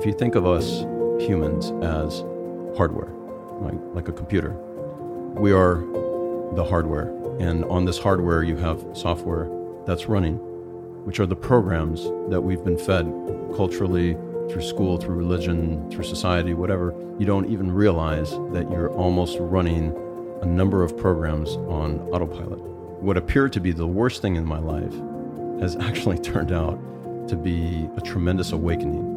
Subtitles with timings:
[0.00, 0.80] If you think of us
[1.22, 2.20] humans as
[2.74, 3.12] hardware,
[3.60, 4.52] like, like a computer,
[5.34, 5.84] we are
[6.54, 7.14] the hardware.
[7.38, 9.50] And on this hardware, you have software
[9.84, 10.36] that's running,
[11.04, 13.12] which are the programs that we've been fed
[13.54, 14.14] culturally,
[14.48, 16.94] through school, through religion, through society, whatever.
[17.18, 19.94] You don't even realize that you're almost running
[20.40, 22.60] a number of programs on autopilot.
[23.02, 24.94] What appeared to be the worst thing in my life
[25.60, 26.78] has actually turned out
[27.28, 29.09] to be a tremendous awakening.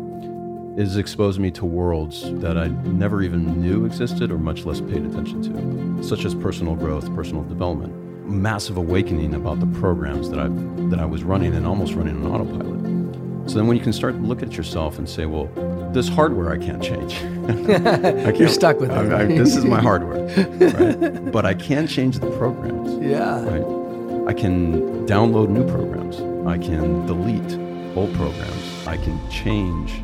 [0.75, 4.81] It has exposed me to worlds that I never even knew existed or much less
[4.81, 7.93] paid attention to, such as personal growth, personal development.
[8.27, 10.47] Massive awakening about the programs that I
[10.89, 13.51] that I was running and almost running on autopilot.
[13.51, 15.45] So then when you can start to look at yourself and say, well,
[15.93, 17.17] this hardware I can't change.
[17.47, 18.97] I can't, You're stuck with it.
[18.97, 21.31] I, I, this is my hardware, right?
[21.31, 23.05] but I can change the programs.
[23.05, 23.43] Yeah.
[23.43, 24.27] Right.
[24.27, 26.19] I can download new programs.
[26.47, 27.59] I can delete
[27.95, 28.87] old programs.
[28.87, 30.01] I can change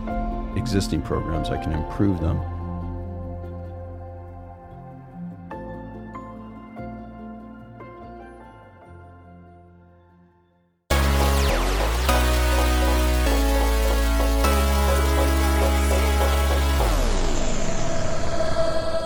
[0.60, 2.38] existing programs, I can improve them.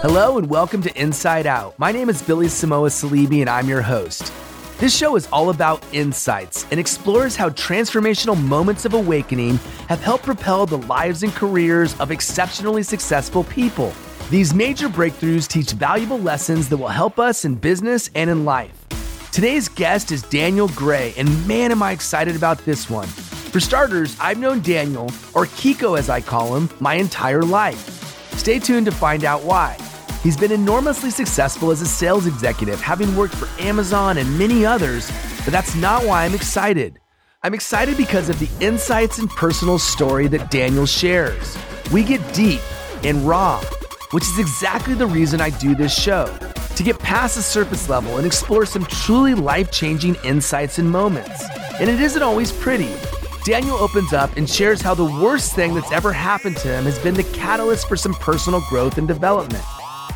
[0.01, 1.79] Hello and welcome to Inside Out.
[1.79, 4.33] My name is Billy Samoa Saleebey and I'm your host.
[4.79, 9.57] This show is all about insights and explores how transformational moments of awakening
[9.87, 13.93] have helped propel the lives and careers of exceptionally successful people.
[14.31, 18.73] These major breakthroughs teach valuable lessons that will help us in business and in life.
[19.31, 23.07] Today's guest is Daniel Gray, and man, am I excited about this one.
[23.07, 28.37] For starters, I've known Daniel, or Kiko as I call him, my entire life.
[28.37, 29.77] Stay tuned to find out why.
[30.23, 35.11] He's been enormously successful as a sales executive, having worked for Amazon and many others,
[35.43, 36.97] but that's not why I'm excited.
[37.43, 41.57] I'm excited because of the insights and personal story that Daniel shares.
[41.91, 42.61] We get deep
[43.03, 43.59] and raw,
[44.11, 46.33] which is exactly the reason I do this show
[46.77, 51.43] to get past the surface level and explore some truly life changing insights and moments.
[51.81, 52.95] And it isn't always pretty.
[53.43, 56.97] Daniel opens up and shares how the worst thing that's ever happened to him has
[56.99, 59.65] been the catalyst for some personal growth and development.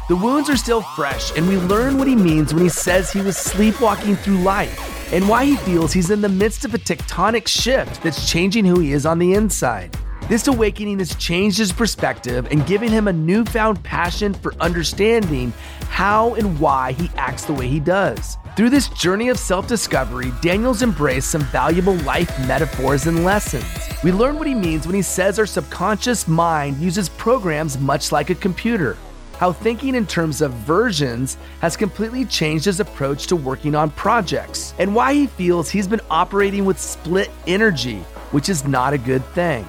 [0.07, 3.19] The wounds are still fresh, and we learn what he means when he says he
[3.19, 7.45] was sleepwalking through life and why he feels he's in the midst of a tectonic
[7.45, 9.97] shift that's changing who he is on the inside.
[10.29, 15.51] This awakening has changed his perspective and given him a newfound passion for understanding
[15.89, 18.37] how and why he acts the way he does.
[18.55, 23.65] Through this journey of self discovery, Daniel's embraced some valuable life metaphors and lessons.
[24.05, 28.29] We learn what he means when he says our subconscious mind uses programs much like
[28.29, 28.95] a computer
[29.37, 34.73] how thinking in terms of versions has completely changed his approach to working on projects,
[34.79, 37.99] and why he feels he's been operating with split energy,
[38.31, 39.65] which is not a good thing.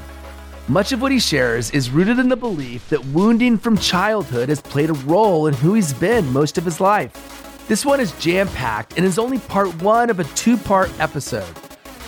[0.68, 4.60] Much of what he shares is rooted in the belief that wounding from childhood has
[4.60, 7.64] played a role in who he's been most of his life.
[7.68, 11.46] This one is jam packed and is only part one of a two part episode.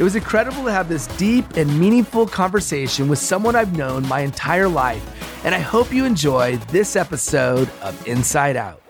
[0.01, 4.21] It was incredible to have this deep and meaningful conversation with someone I've known my
[4.21, 5.05] entire life
[5.45, 8.81] and I hope you enjoy this episode of Inside Out.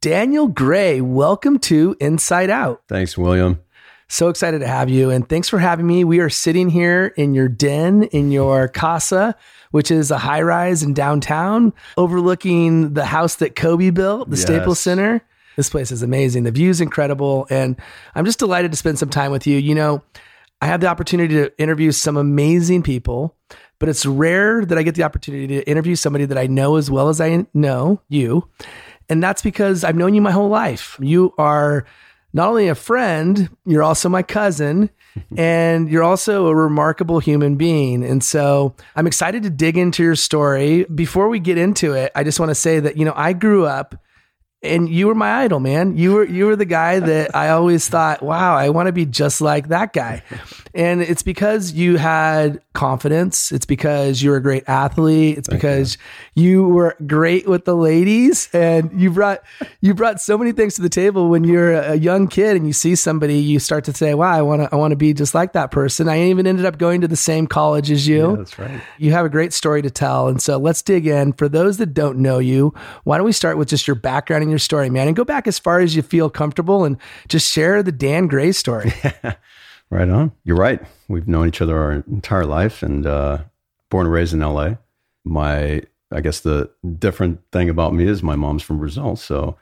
[0.00, 2.82] Daniel Gray, welcome to Inside Out.
[2.86, 3.58] Thanks, William.
[4.06, 6.04] So excited to have you, and thanks for having me.
[6.04, 9.34] We are sitting here in your den, in your casa,
[9.72, 14.46] which is a high rise in downtown, overlooking the house that Kobe built, the yes.
[14.46, 15.22] Staples Center.
[15.56, 16.44] This place is amazing.
[16.44, 17.76] The view is incredible, and
[18.14, 19.58] I'm just delighted to spend some time with you.
[19.58, 20.02] You know,
[20.60, 23.36] I have the opportunity to interview some amazing people
[23.80, 26.90] but it's rare that I get the opportunity to interview somebody that I know as
[26.90, 28.46] well as I know you.
[29.08, 30.96] And that's because I've known you my whole life.
[31.00, 31.86] You are
[32.32, 34.90] not only a friend, you're also my cousin,
[35.36, 38.04] and you're also a remarkable human being.
[38.04, 40.84] And so I'm excited to dig into your story.
[40.84, 43.66] Before we get into it, I just want to say that, you know, I grew
[43.66, 43.96] up
[44.62, 45.96] and you were my idol, man.
[45.96, 49.06] You were you were the guy that I always thought, wow, I want to be
[49.06, 50.22] just like that guy.
[50.74, 53.52] And it's because you had confidence.
[53.52, 55.38] It's because you're a great athlete.
[55.38, 55.98] It's Thank because
[56.34, 56.42] you.
[56.44, 56.68] you.
[56.68, 59.42] were great with the ladies, and you brought
[59.80, 61.28] you brought so many things to the table.
[61.28, 64.42] When you're a young kid and you see somebody, you start to say, "Wow, I
[64.42, 67.00] want to I want to be just like that person." I even ended up going
[67.00, 68.30] to the same college as you.
[68.30, 68.80] Yeah, that's right.
[68.98, 71.32] You have a great story to tell, and so let's dig in.
[71.32, 72.74] For those that don't know you,
[73.04, 75.58] why don't we start with just your background your story, man, and go back as
[75.58, 76.96] far as you feel comfortable, and
[77.28, 78.92] just share the Dan Gray story.
[79.90, 80.30] Right on.
[80.44, 80.80] You're right.
[81.08, 83.38] We've known each other our entire life and uh,
[83.90, 84.76] born and raised in LA.
[85.24, 85.82] My,
[86.12, 89.16] I guess the different thing about me is my mom's from Brazil.
[89.16, 89.56] So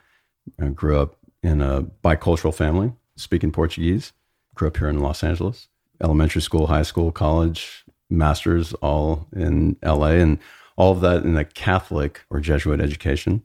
[0.61, 4.13] I grew up in a bicultural family, speaking Portuguese.
[4.53, 5.67] Grew up here in Los Angeles.
[6.01, 10.37] Elementary school, high school, college, master's all in LA and
[10.77, 13.41] all of that in a Catholic or Jesuit education.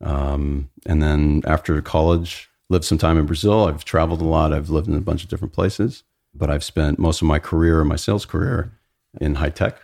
[0.00, 3.64] Um, and then after college, lived some time in Brazil.
[3.64, 4.52] I've traveled a lot.
[4.52, 6.04] I've lived in a bunch of different places,
[6.34, 8.72] but I've spent most of my career, my sales career,
[9.20, 9.76] in high tech.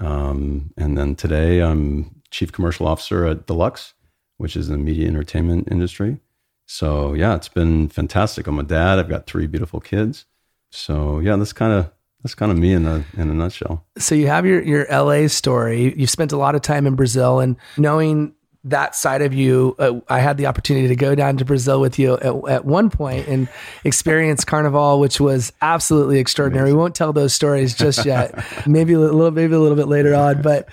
[0.00, 3.94] Um, and then today, I'm chief commercial officer at Deluxe,
[4.36, 6.20] which is in the media entertainment industry.
[6.66, 8.46] So yeah, it's been fantastic.
[8.46, 8.98] I'm a dad.
[8.98, 10.26] I've got three beautiful kids.
[10.70, 11.90] So yeah, that's kind of
[12.22, 13.86] that's kind of me in a in a nutshell.
[13.96, 15.94] So you have your your LA story.
[15.96, 18.34] You've spent a lot of time in Brazil, and knowing
[18.70, 21.98] that side of you, uh, I had the opportunity to go down to Brazil with
[21.98, 23.48] you at, at one point and
[23.84, 26.70] experience Carnival, which was absolutely extraordinary.
[26.70, 26.76] Amazing.
[26.76, 28.44] We won't tell those stories just yet.
[28.66, 30.42] maybe a little, maybe a little bit later on.
[30.42, 30.68] But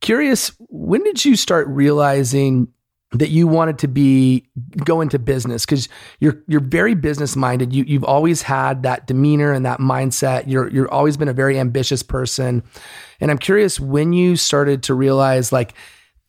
[0.00, 2.68] curious, when did you start realizing?
[3.14, 4.44] that you wanted to be
[4.84, 5.88] go into business because
[6.18, 7.72] you're you're very business minded.
[7.72, 10.48] You you've always had that demeanor and that mindset.
[10.48, 12.62] You're you're always been a very ambitious person,
[13.20, 15.74] and I'm curious when you started to realize like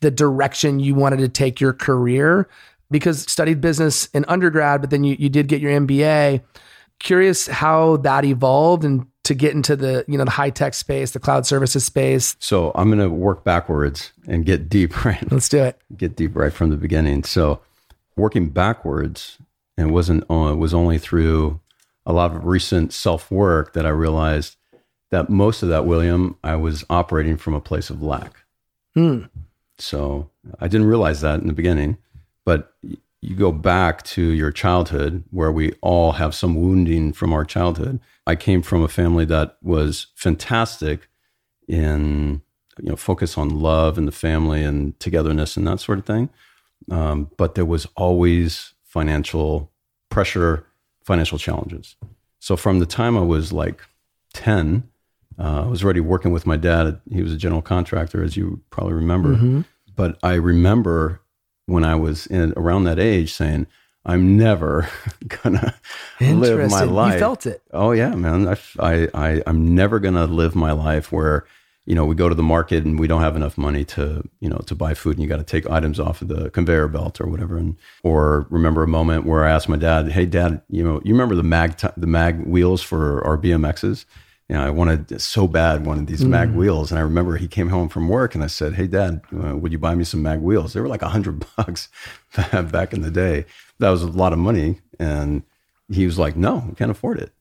[0.02, 2.48] the direction you wanted to take your career
[2.92, 6.42] because studied business in undergrad, but then you you did get your MBA.
[7.00, 11.12] Curious how that evolved and to get into the you know the high tech space,
[11.12, 12.36] the cloud services space.
[12.40, 14.94] So I'm going to work backwards and get deep.
[15.06, 15.80] Right, let's do it.
[15.98, 17.24] Get deep right from the beginning.
[17.24, 17.60] So
[18.16, 19.38] working backwards,
[19.78, 21.60] and wasn't uh, was only through
[22.06, 24.56] a lot of recent self work that I realized
[25.12, 28.34] that most of that William I was operating from a place of lack.
[28.94, 29.24] Hmm.
[29.78, 30.30] So
[30.60, 31.98] I didn't realize that in the beginning,
[32.46, 32.74] but
[33.22, 38.00] you go back to your childhood where we all have some wounding from our childhood.
[38.28, 41.10] I came from a family that was fantastic
[41.68, 42.42] in
[42.80, 46.30] you know focus on love and the family and togetherness and that sort of thing.
[46.92, 49.72] Um, but there was always financial
[50.10, 50.68] pressure,
[51.04, 51.96] financial challenges.
[52.40, 53.82] So from the time I was like
[54.34, 54.84] 10,
[55.38, 57.00] uh, I was already working with my dad.
[57.12, 59.36] He was a general contractor, as you probably remember.
[59.36, 59.62] Mm-hmm.
[59.96, 61.22] But I remember
[61.66, 63.68] when I was in around that age saying,
[64.06, 64.88] I'm never
[65.28, 65.76] gonna
[66.22, 67.14] live my life.
[67.14, 67.62] You felt it.
[67.74, 68.48] Oh yeah, man.
[68.48, 71.46] I, I, I, I'm never gonna live my life where,
[71.86, 74.50] you know, we go to the market and we don't have enough money to, you
[74.50, 77.20] know, to buy food and you got to take items off of the conveyor belt
[77.20, 77.58] or whatever.
[77.58, 81.14] And, or remember a moment where I asked my dad, Hey dad, you know, you
[81.14, 84.06] remember the mag, t- the mag wheels for our BMXs?
[84.50, 86.30] You know, I wanted so bad one of these mm.
[86.30, 86.92] mag wheels.
[86.92, 89.72] And I remember he came home from work and I said, Hey, dad, uh, would
[89.72, 90.74] you buy me some mag wheels?
[90.74, 91.90] They were like a hundred bucks
[92.52, 93.46] back in the day.
[93.80, 94.82] That was a lot of money.
[95.00, 95.44] And
[95.90, 97.32] he was like, No, we can't afford it.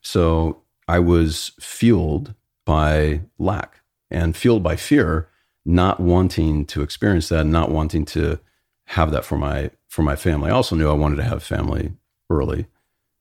[0.00, 2.34] So I was fueled
[2.64, 3.80] by lack
[4.10, 5.28] and fueled by fear,
[5.66, 8.40] not wanting to experience that, not wanting to
[8.86, 10.50] have that for my for my family.
[10.50, 11.92] I also knew I wanted to have family
[12.30, 12.66] early.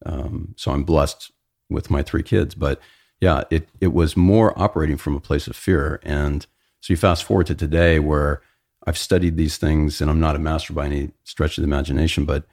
[0.05, 1.31] Um, so I'm blessed
[1.69, 2.79] with my three kids, but
[3.19, 5.99] yeah, it it was more operating from a place of fear.
[6.03, 6.45] And
[6.81, 8.41] so you fast forward to today where
[8.85, 12.25] I've studied these things and I'm not a master by any stretch of the imagination,
[12.25, 12.45] but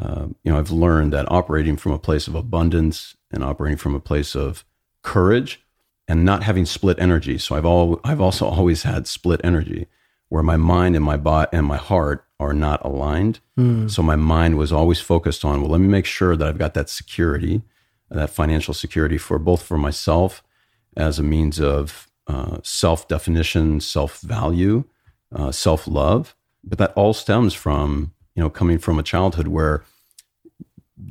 [0.00, 3.94] uh, you know, I've learned that operating from a place of abundance and operating from
[3.94, 4.64] a place of
[5.02, 5.60] courage
[6.08, 7.38] and not having split energy.
[7.38, 9.86] So I've all I've also always had split energy
[10.28, 13.40] where my mind and my body and my heart are not aligned.
[13.58, 13.90] Mm.
[13.90, 16.74] So my mind was always focused on, well, let me make sure that I've got
[16.74, 17.62] that security
[18.14, 20.42] that financial security for both for myself
[20.96, 24.84] as a means of uh, self definition, self value,
[25.34, 26.34] uh, self love.
[26.64, 29.84] But that all stems from you know coming from a childhood where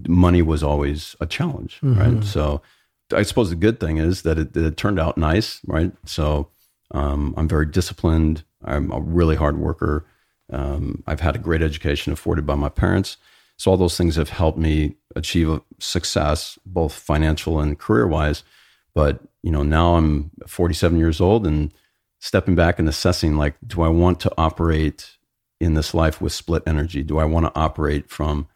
[0.07, 1.99] money was always a challenge, mm-hmm.
[1.99, 2.23] right?
[2.23, 2.61] So
[3.13, 5.91] I suppose the good thing is that it, it turned out nice, right?
[6.05, 6.49] So
[6.91, 8.43] um, I'm very disciplined.
[8.63, 10.05] I'm a really hard worker.
[10.51, 13.17] Um, I've had a great education afforded by my parents.
[13.61, 18.43] So all those things have helped me achieve success, both financial and career wise.
[18.95, 21.71] But you know, now I'm 47 years old and
[22.17, 25.15] stepping back and assessing like, do I want to operate
[25.59, 27.03] in this life with split energy?
[27.03, 28.47] Do I want to operate from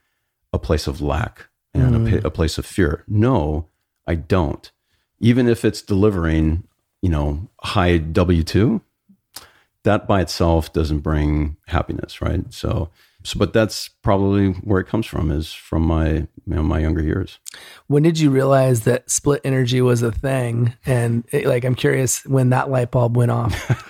[0.52, 2.24] a place of lack and mm.
[2.24, 3.04] a, a place of fear?
[3.08, 3.68] No,
[4.08, 4.72] I don't.
[5.20, 6.64] Even if it's delivering,
[7.04, 8.82] you know, high W two,
[9.84, 12.52] that by itself doesn't bring happiness, right?
[12.52, 12.90] So
[13.26, 17.02] so, but that's probably where it comes from is from my you know, my younger
[17.02, 17.40] years.
[17.88, 20.74] When did you realize that split energy was a thing?
[20.86, 23.84] And it, like, I'm curious when that light bulb went off.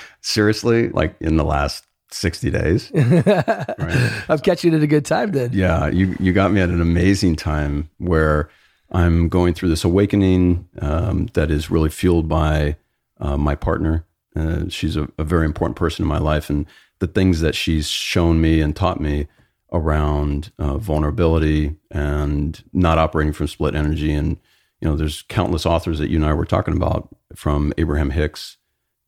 [0.20, 2.90] Seriously, like in the last 60 days.
[2.94, 4.24] right?
[4.28, 5.50] I've catch you at a good time then.
[5.52, 8.50] Yeah, you you got me at an amazing time where
[8.90, 12.76] I'm going through this awakening um, that is really fueled by
[13.20, 14.04] uh, my partner.
[14.34, 16.66] Uh, she's a, a very important person in my life, and
[16.98, 19.28] the things that she's shown me and taught me
[19.72, 24.12] around uh, vulnerability and not operating from split energy.
[24.12, 24.38] And,
[24.80, 28.56] you know, there's countless authors that you and I were talking about from Abraham Hicks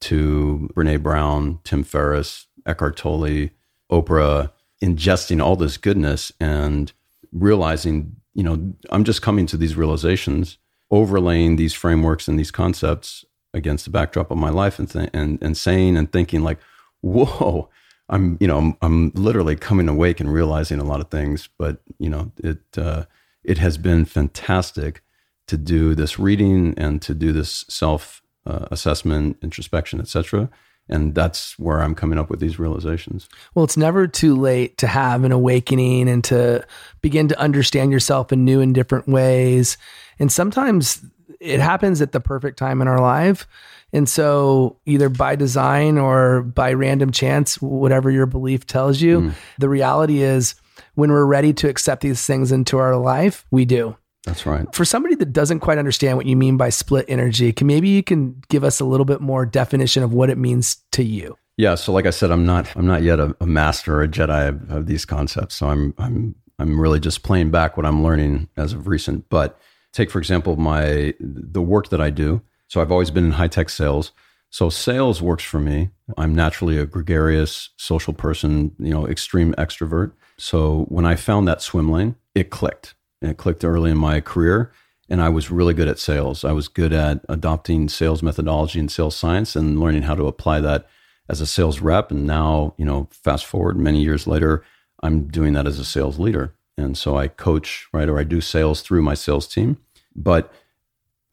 [0.03, 3.49] to Brene Brown, Tim Ferriss, Eckhart Tolle,
[3.91, 4.51] Oprah,
[4.83, 6.93] ingesting all this goodness and
[7.33, 10.59] realizing, you know, I'm just coming to these realizations,
[10.91, 15.39] overlaying these frameworks and these concepts against the backdrop of my life and, th- and,
[15.43, 16.59] and saying and thinking like,
[17.01, 17.71] whoa,
[18.11, 21.81] I'm, you know, I'm, I'm, literally coming awake and realizing a lot of things, but
[21.99, 23.05] you know, it, uh,
[23.45, 25.03] it has been fantastic
[25.47, 30.51] to do this reading and to do this self uh, assessment, introspection, etc.
[30.89, 33.29] And that's where I'm coming up with these realizations.
[33.55, 36.67] Well, it's never too late to have an awakening and to
[37.01, 39.79] begin to understand yourself in new and different ways.
[40.19, 41.05] And sometimes
[41.39, 43.47] it happens at the perfect time in our life.
[43.93, 49.35] And so, either by design or by random chance, whatever your belief tells you, mm.
[49.59, 50.55] the reality is
[50.95, 53.97] when we're ready to accept these things into our life, we do.
[54.25, 54.73] That's right.
[54.75, 58.03] For somebody that doesn't quite understand what you mean by split energy, can maybe you
[58.03, 61.37] can give us a little bit more definition of what it means to you?
[61.57, 61.75] Yeah.
[61.75, 64.49] So, like I said, I'm not I'm not yet a, a master or a Jedi
[64.49, 65.55] of, of, these concepts.
[65.55, 69.29] So I'm I'm I'm really just playing back what I'm learning as of recent.
[69.31, 69.59] But
[69.93, 72.43] take for example my the work that I do.
[72.71, 74.13] So I've always been in high tech sales.
[74.49, 75.91] So sales works for me.
[76.17, 80.13] I'm naturally a gregarious social person, you know, extreme extrovert.
[80.39, 84.73] So when I found that swim lane, it clicked it clicked early in my career,
[85.09, 86.45] and I was really good at sales.
[86.45, 90.61] I was good at adopting sales methodology and sales science and learning how to apply
[90.61, 90.87] that
[91.29, 92.11] as a sales rep.
[92.11, 94.65] And now, you know, fast forward many years later,
[95.03, 96.55] I'm doing that as a sales leader.
[96.79, 99.79] And so I coach, right, or I do sales through my sales team.
[100.15, 100.53] But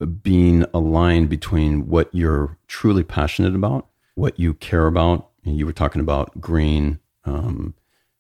[0.06, 5.74] being aligned between what you're truly passionate about, what you care about, and you were
[5.74, 7.74] talking about green, um,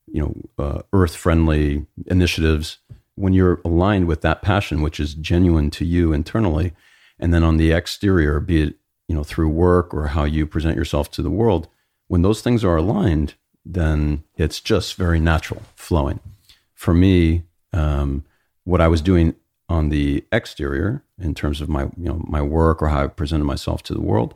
[0.08, 2.80] you know, uh, earth friendly initiatives,
[3.16, 6.74] when you're aligned with that passion, which is genuine to you internally,
[7.20, 8.76] and then on the exterior, be it
[9.08, 11.68] you know through work or how you present yourself to the world,
[12.08, 16.20] when those things are aligned, then it's just very natural flowing.
[16.74, 17.44] For me,
[17.74, 18.24] um,
[18.64, 19.36] what I was doing
[19.70, 23.46] on the exterior in terms of my you know my work or how I presented
[23.46, 24.34] myself to the world,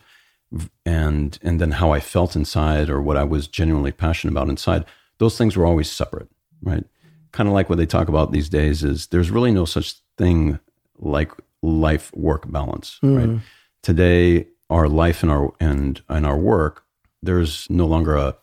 [0.85, 4.85] and and then how I felt inside or what I was genuinely passionate about inside,
[5.17, 6.29] those things were always separate,
[6.61, 6.85] right?
[7.31, 10.59] kind of like what they talk about these days is there's really no such thing
[10.99, 13.17] like life work balance mm.
[13.17, 13.41] right
[13.81, 16.83] today our life and our and and our work
[17.21, 18.35] there's no longer a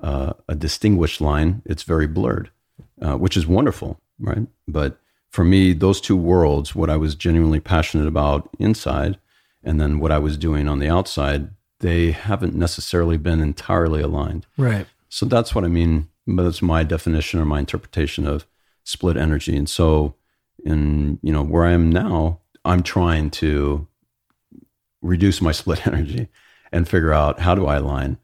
[0.00, 2.50] uh, a distinguished line it's very blurred
[3.00, 5.00] uh, which is wonderful right but
[5.36, 9.18] for me those two worlds what i was genuinely passionate about inside
[9.62, 11.50] and then what i was doing on the outside
[11.80, 16.82] they haven't necessarily been entirely aligned right so that's what i mean but that's my
[16.82, 18.46] definition or my interpretation of
[18.86, 19.56] split energy.
[19.56, 20.14] And so,
[20.64, 23.86] in you know where I am now, I'm trying to
[25.02, 26.28] reduce my split energy
[26.72, 28.18] and figure out how do I align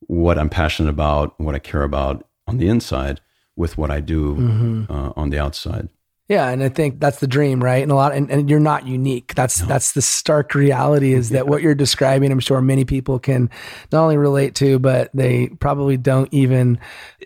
[0.00, 3.20] what I'm passionate about, what I care about on the inside,
[3.56, 4.92] with what I do mm-hmm.
[4.92, 5.88] uh, on the outside.
[6.28, 7.82] Yeah, and I think that's the dream, right?
[7.84, 9.32] And a lot, and, and you're not unique.
[9.36, 9.66] That's no.
[9.68, 12.32] that's the stark reality is that what you're describing.
[12.32, 13.48] I'm sure many people can
[13.92, 16.80] not only relate to, but they probably don't even.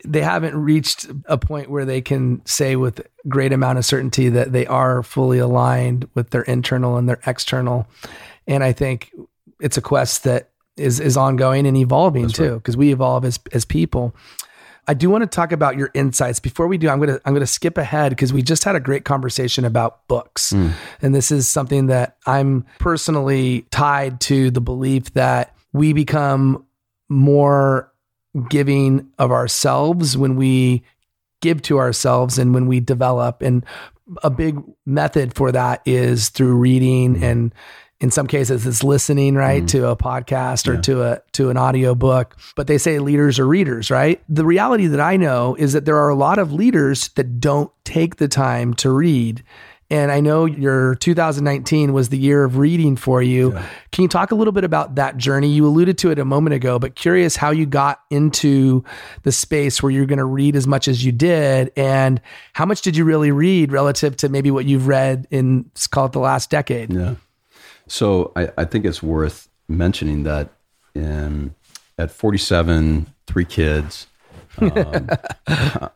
[0.04, 4.52] They haven't reached a point where they can say with great amount of certainty that
[4.52, 7.86] they are fully aligned with their internal and their external.
[8.46, 9.12] And I think
[9.60, 12.80] it's a quest that is is ongoing and evolving that's too, because right.
[12.80, 14.14] we evolve as as people.
[14.88, 16.40] I do want to talk about your insights.
[16.40, 18.76] Before we do, I'm going to I'm going to skip ahead because we just had
[18.76, 20.52] a great conversation about books.
[20.52, 20.72] Mm.
[21.02, 26.66] And this is something that I'm personally tied to the belief that we become
[27.08, 27.92] more
[28.48, 30.82] giving of ourselves when we
[31.40, 33.64] give to ourselves and when we develop and
[34.22, 37.22] a big method for that is through reading mm.
[37.22, 37.54] and
[38.00, 39.68] in some cases it's listening right mm.
[39.68, 40.80] to a podcast or yeah.
[40.80, 44.22] to a to an audio book but they say leaders are readers right?
[44.28, 47.70] The reality that i know is that there are a lot of leaders that don't
[47.84, 49.44] take the time to read.
[49.92, 53.52] And i know your 2019 was the year of reading for you.
[53.52, 53.66] Yeah.
[53.92, 55.48] can you talk a little bit about that journey?
[55.48, 58.82] You alluded to it a moment ago but curious how you got into
[59.24, 62.20] the space where you're going to read as much as you did and
[62.54, 66.06] how much did you really read relative to maybe what you've read in let's call
[66.06, 66.92] it the last decade?
[66.92, 67.16] Yeah
[67.90, 70.50] so I, I think it's worth mentioning that
[70.94, 71.54] in,
[71.98, 74.06] at 47, three kids,
[74.58, 75.08] um,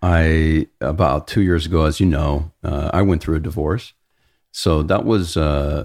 [0.03, 3.93] I about two years ago, as you know, uh, I went through a divorce.
[4.51, 5.85] So that was uh,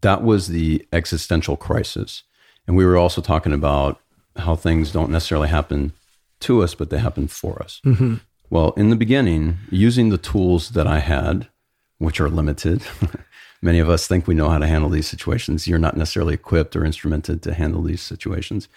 [0.00, 2.22] that was the existential crisis,
[2.66, 4.00] and we were also talking about
[4.36, 5.92] how things don't necessarily happen
[6.40, 7.80] to us, but they happen for us.
[7.84, 8.16] Mm-hmm.
[8.50, 11.48] Well, in the beginning, using the tools that I had,
[11.98, 12.82] which are limited,
[13.62, 15.66] many of us think we know how to handle these situations.
[15.66, 18.68] You're not necessarily equipped or instrumented to handle these situations.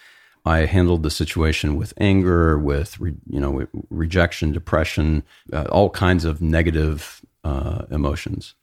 [0.45, 6.23] I handled the situation with anger, with re, you know rejection, depression, uh, all kinds
[6.23, 8.53] of negative uh, emotions,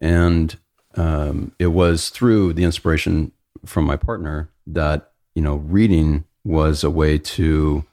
[0.00, 0.56] and
[0.94, 3.32] um, it was through the inspiration
[3.66, 7.84] from my partner that you know reading was a way to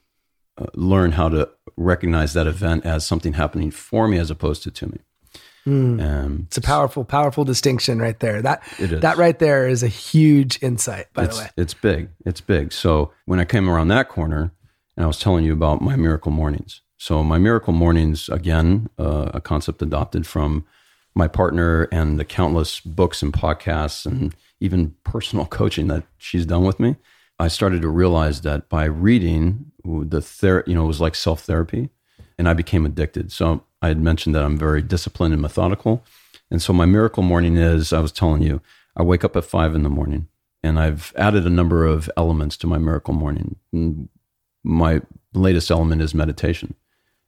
[0.59, 4.71] uh, learn how to recognize that event as something happening for me as opposed to
[4.71, 4.99] to me.
[5.67, 6.03] Mm.
[6.03, 8.41] Um, it's a powerful, powerful distinction right there.
[8.41, 11.07] That that right there is a huge insight.
[11.13, 12.09] By it's, the way, it's big.
[12.25, 12.71] It's big.
[12.71, 14.51] So when I came around that corner,
[14.95, 16.81] and I was telling you about my miracle mornings.
[16.97, 20.65] So my miracle mornings, again, uh, a concept adopted from
[21.15, 26.63] my partner and the countless books and podcasts and even personal coaching that she's done
[26.63, 26.95] with me.
[27.37, 31.41] I started to realize that by reading, the ther- you know, it was like self
[31.41, 31.89] therapy,
[32.37, 33.31] and I became addicted.
[33.31, 36.03] So I had mentioned that I'm very disciplined and methodical.
[36.49, 38.61] And so my miracle morning is I was telling you,
[38.97, 40.27] I wake up at five in the morning
[40.63, 43.57] and I've added a number of elements to my miracle morning.
[43.71, 44.09] And
[44.63, 45.01] my
[45.33, 46.73] latest element is meditation.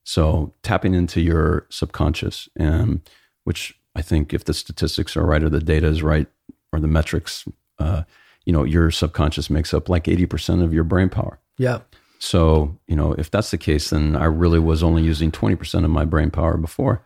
[0.04, 3.02] So tapping into your subconscious, and
[3.44, 6.28] which I think if the statistics are right or the data is right
[6.74, 7.46] or the metrics,
[7.78, 8.04] uh,
[8.46, 11.40] you know, your subconscious makes up like 80% of your brain power.
[11.58, 11.82] Yeah.
[12.20, 15.92] So, you know, if that's the case, then I really was only using 20% of
[15.92, 17.04] my brain power before.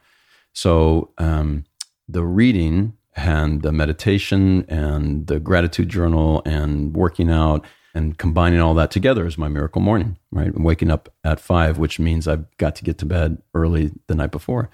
[0.53, 1.65] So, um,
[2.07, 8.73] the reading and the meditation and the gratitude journal and working out and combining all
[8.75, 10.51] that together is my miracle morning, right?
[10.55, 14.15] I'm waking up at five, which means I've got to get to bed early the
[14.15, 14.69] night before.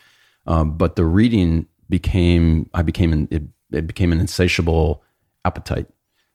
[0.46, 5.03] Um, but the reading became, I became, an, it, it became an insatiable
[5.46, 5.88] appetite.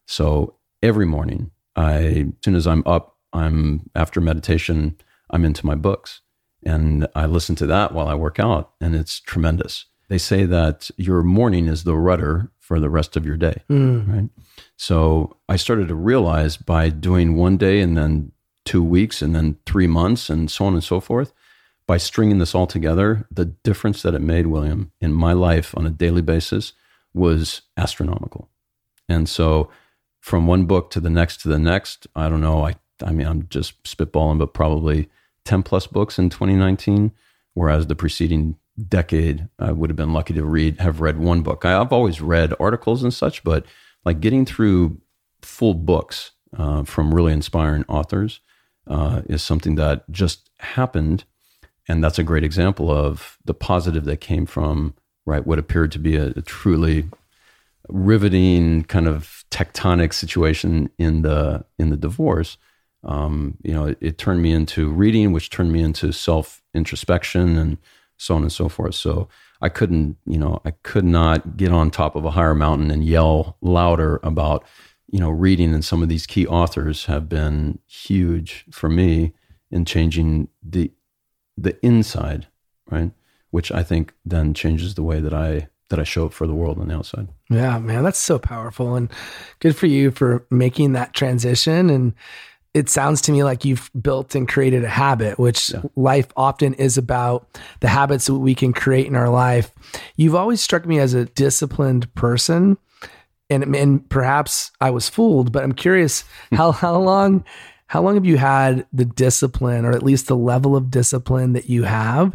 [0.07, 4.97] So every morning, I, as soon as I'm up, I'm after meditation,
[5.31, 6.21] I'm into my books
[6.65, 9.87] and I listen to that while I work out, and it's tremendous.
[10.09, 14.09] They say that your morning is the rudder for the rest of your day, mm.
[14.09, 14.29] right?
[14.77, 18.33] So I started to realize by doing one day and then
[18.65, 21.33] two weeks and then three months and so on and so forth,
[21.87, 25.87] by stringing this all together, the difference that it made, William, in my life on
[25.87, 26.75] a daily basis
[27.13, 28.49] was astronomical.
[29.09, 29.69] And so
[30.21, 33.27] from one book to the next to the next, I don't know, I I mean,
[33.27, 35.09] I'm just spitballing, but probably
[35.45, 37.13] 10 plus books in 2019,
[37.55, 38.57] whereas the preceding
[38.89, 41.65] decade, I would have been lucky to read, have read one book.
[41.65, 43.67] I've always read articles and such, but
[44.05, 45.01] like getting through
[45.43, 48.41] full books uh, from really inspiring authors
[48.87, 51.25] uh, is something that just happened.
[51.89, 54.95] And that's a great example of the positive that came from,
[55.27, 57.09] right, what appeared to be a, a truly
[57.89, 62.57] riveting kind of tectonic situation in the in the divorce
[63.05, 67.57] um, you know, it, it, turned me into reading, which turned me into self introspection
[67.57, 67.79] and
[68.17, 68.95] so on and so forth.
[68.95, 69.29] So
[69.61, 73.05] I couldn't, you know, I could not get on top of a higher mountain and
[73.05, 74.65] yell louder about,
[75.09, 75.75] you know, reading.
[75.75, 79.33] And some of these key authors have been huge for me
[79.71, 80.93] in changing the
[81.57, 82.47] the inside,
[82.91, 83.11] right?
[83.51, 86.55] Which I think then changes the way that I that I show up for the
[86.55, 87.29] world on the outside.
[87.51, 89.11] Yeah, man, that's so powerful and
[89.61, 92.15] good for you for making that transition and
[92.75, 95.83] it sounds to me like you've built and created a habit, which yeah.
[95.95, 97.47] life often is about
[97.81, 99.71] the habits that we can create in our life.
[100.17, 102.79] You've always struck me as a disciplined person.
[103.51, 106.57] And, and perhaps I was fooled, but I'm curious hmm.
[106.57, 107.45] how, how long
[107.89, 111.69] how long have you had the discipline or at least the level of discipline that
[111.69, 112.35] you have?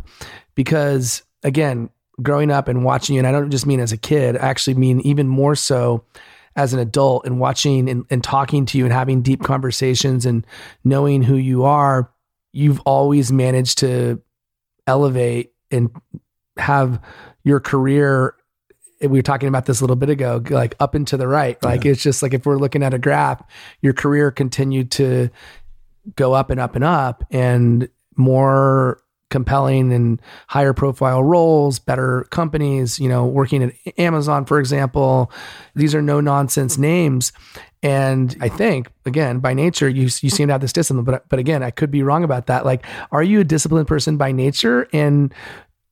[0.54, 1.90] Because again,
[2.22, 4.76] growing up and watching you, and I don't just mean as a kid, I actually
[4.76, 6.04] mean even more so
[6.58, 10.46] as an adult and watching and, and talking to you and having deep conversations and
[10.84, 12.12] knowing who you are,
[12.52, 14.22] you've always managed to
[14.88, 15.92] elevate and
[16.58, 17.00] have
[17.44, 18.34] your career
[19.02, 21.62] we were talking about this a little bit ago like up and to the right
[21.62, 21.92] like yeah.
[21.92, 23.44] it's just like if we're looking at a graph
[23.82, 25.30] your career continued to
[26.16, 33.00] go up and up and up and more compelling and higher profile roles, better companies,
[33.00, 35.32] you know, working at Amazon, for example.
[35.76, 37.34] These are no nonsense names.
[37.84, 41.40] And I think, again, by nature, you, you seem to have this discipline, but, but
[41.40, 42.66] again, I could be wrong about that.
[42.66, 44.88] Like, are you a disciplined person by nature?
[44.94, 45.34] And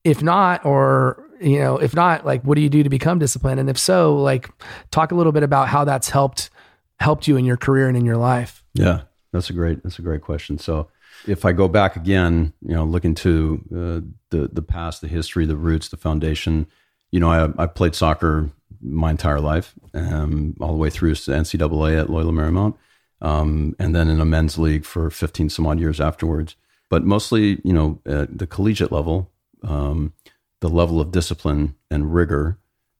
[0.03, 3.59] if not, or, you know, if not, like, what do you do to become disciplined?
[3.59, 4.49] And if so, like,
[4.91, 6.49] talk a little bit about how that's helped,
[6.99, 8.63] helped you in your career and in your life.
[8.73, 10.57] Yeah, that's a great, that's a great question.
[10.57, 10.89] So,
[11.27, 15.45] if I go back again, you know, looking to uh, the the past, the history,
[15.45, 16.67] the roots, the foundation,
[17.11, 18.51] you know, I, I played soccer
[18.81, 22.75] my entire life, um, all the way through to NCAA at Loyola Marymount,
[23.21, 26.55] um, and then in a men's league for 15 some odd years afterwards.
[26.89, 29.31] But mostly, you know, at the collegiate level,
[29.63, 30.13] um,
[30.61, 32.57] the level of discipline and rigor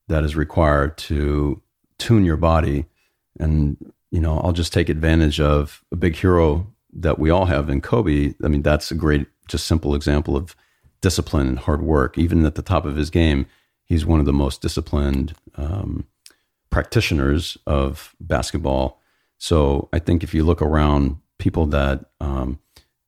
[0.08, 1.62] that is required to
[1.98, 2.86] tune your body.
[3.38, 3.76] And,
[4.10, 7.80] you know, I'll just take advantage of a big hero that we all have in
[7.80, 8.34] Kobe.
[8.42, 10.56] I mean, that's a great, just simple example of
[11.00, 12.18] discipline and hard work.
[12.18, 13.46] Even at the top of his game,
[13.84, 16.06] he's one of the most disciplined um,
[16.70, 19.00] practitioners of basketball.
[19.38, 22.58] So I think if you look around people that, um,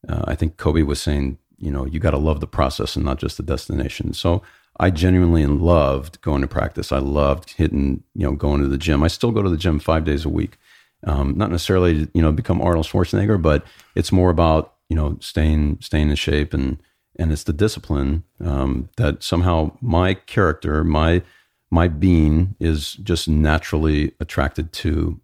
[0.09, 3.05] uh, I think Kobe was saying, you know, you got to love the process and
[3.05, 4.13] not just the destination.
[4.13, 4.43] So
[4.79, 6.93] I genuinely loved going to practice.
[6.93, 9.03] I loved hitting, you know, going to the gym.
[9.03, 10.57] I still go to the gym five days a week.
[11.05, 15.79] Um, not necessarily, you know, become Arnold Schwarzenegger, but it's more about, you know, staying,
[15.81, 16.83] staying in shape and,
[17.19, 21.23] and it's the discipline um, that somehow my character, my,
[21.71, 25.21] my being is just naturally attracted to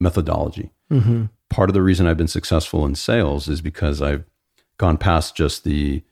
[0.00, 0.70] methodology.
[0.90, 1.24] Mm-hmm.
[1.50, 4.24] Part of the reason I've been successful in sales is because I've
[4.78, 6.02] gone past just the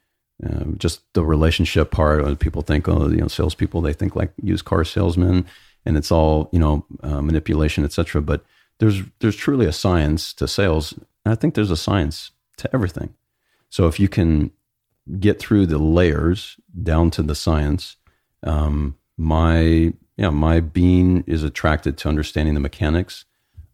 [0.45, 2.39] um, just the relationship part.
[2.41, 5.47] People think, oh, you know, salespeople they think like used car salesmen,
[5.85, 8.21] and it's all you know uh, manipulation, etc.
[8.21, 8.45] But
[8.79, 10.93] there's there's truly a science to sales,
[11.25, 13.15] and I think there's a science to everything.
[13.69, 14.51] So if you can
[15.19, 17.97] get through the layers down to the science,
[18.43, 23.25] um, my yeah my being is attracted to understanding the mechanics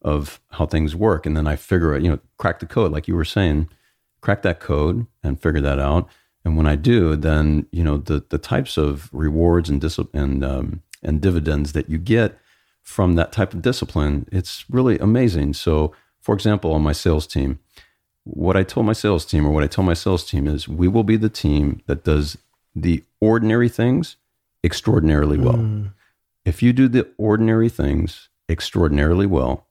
[0.03, 3.09] of how things work, and then I figure it, you know, crack the code, like
[3.09, 3.69] you were saying,
[4.21, 6.09] crack that code and figure that out
[6.49, 10.43] and when I do, then you know the the types of rewards and dis- and
[10.45, 12.39] um, and dividends that you get
[12.89, 15.53] from that type of discipline, it's really amazing.
[15.53, 17.59] So, for example, on my sales team,
[18.25, 20.89] what I told my sales team, or what I tell my sales team, is we
[20.89, 22.39] will be the team that does
[22.75, 24.17] the ordinary things
[24.65, 25.59] extraordinarily well.
[25.59, 25.93] Mm.
[26.47, 29.67] If you do the ordinary things extraordinarily well,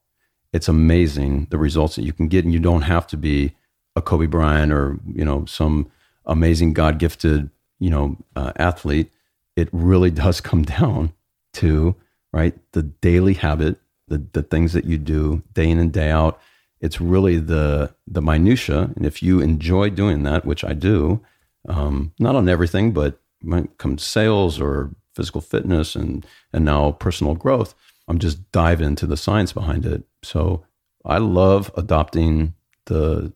[0.52, 3.52] it's amazing the results that you can get, and you don't have to be
[3.96, 5.90] a Kobe Bryant or you know some
[6.24, 7.50] amazing God gifted,
[7.80, 9.10] you know, uh, athlete,
[9.56, 11.12] it really does come down
[11.54, 11.96] to
[12.32, 16.40] right the daily habit, the the things that you do day in and day out.
[16.80, 21.20] It's really the the minutia, and if you enjoy doing that, which I do,
[21.68, 26.64] um, not on everything, but when it comes to sales or physical fitness and and
[26.64, 27.74] now personal growth,
[28.06, 30.04] I'm just dive into the science behind it.
[30.22, 30.64] So
[31.04, 32.54] I love adopting
[32.86, 33.32] the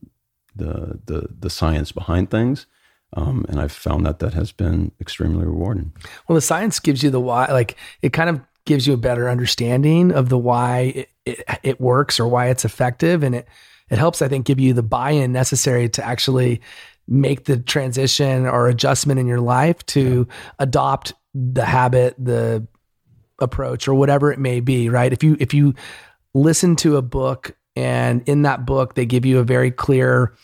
[0.54, 2.66] the the the science behind things
[3.14, 5.92] um, and I've found that that has been extremely rewarding.
[6.26, 9.28] Well, the science gives you the why, like it kind of gives you a better
[9.28, 13.22] understanding of the why it, it, it works or why it's effective.
[13.22, 13.48] And it,
[13.90, 16.60] it helps, I think, give you the buy-in necessary to actually
[17.08, 20.34] make the transition or adjustment in your life to yeah.
[20.60, 22.66] adopt the habit, the
[23.38, 25.12] approach or whatever it may be, right?
[25.12, 25.74] If you, if you
[26.32, 30.34] listen to a book and in that book, they give you a very clear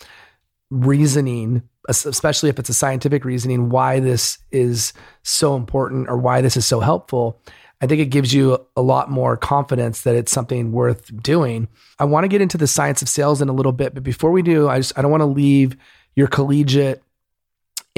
[0.70, 6.56] reasoning especially if it's a scientific reasoning why this is so important or why this
[6.56, 7.40] is so helpful
[7.80, 12.04] i think it gives you a lot more confidence that it's something worth doing i
[12.04, 14.42] want to get into the science of sales in a little bit but before we
[14.42, 15.76] do i just i don't want to leave
[16.14, 17.02] your collegiate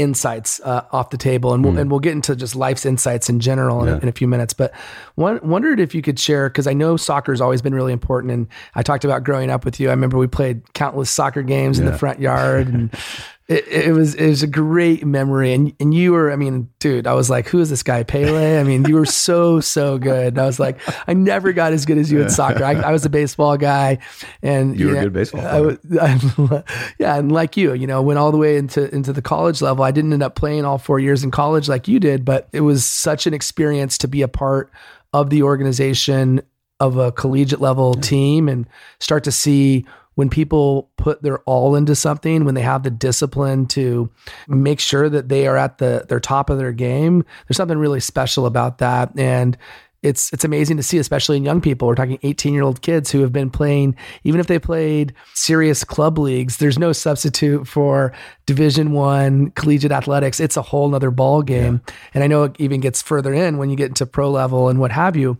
[0.00, 1.80] insights uh, off the table, and we'll mm.
[1.80, 3.92] and we'll get into just life's insights in general yeah.
[3.92, 4.54] in, a, in, a, few minutes.
[4.54, 4.72] But
[5.14, 8.32] one, wondered if you could share because I know soccer has always been really important,
[8.32, 9.88] and I talked about growing up with you.
[9.88, 11.86] I remember we played countless soccer games yeah.
[11.86, 12.90] in the front yard, and
[13.50, 17.08] it, it, was it was a great memory, and and you were, I mean, dude,
[17.08, 18.60] I was like, who is this guy, Pele?
[18.60, 20.28] I mean, you were so so good.
[20.28, 22.62] And I was like, I never got as good as you in soccer.
[22.62, 23.98] I, I was a baseball guy,
[24.40, 25.44] and you, you were know, a good baseball.
[25.44, 26.62] I, was, I,
[27.00, 29.82] yeah, and like you, you know, went all the way into into the college level.
[29.82, 32.60] I didn't end up playing all four years in college like you did, but it
[32.60, 34.70] was such an experience to be a part
[35.12, 36.40] of the organization
[36.78, 38.02] of a collegiate level yeah.
[38.02, 38.68] team and
[39.00, 39.84] start to see
[40.20, 44.10] when people put their all into something, when they have the discipline to
[44.48, 48.00] make sure that they are at the their top of their game, there's something really
[48.00, 49.18] special about that.
[49.18, 49.56] And
[50.02, 51.86] it's it's amazing to see, especially in young people.
[51.86, 55.84] We're talking 18 year old kids who have been playing, even if they played serious
[55.84, 56.56] club leagues.
[56.56, 58.12] There's no substitute for
[58.46, 60.40] Division One collegiate athletics.
[60.40, 61.94] It's a whole nother ball game, yeah.
[62.14, 64.80] and I know it even gets further in when you get into pro level and
[64.80, 65.38] what have you.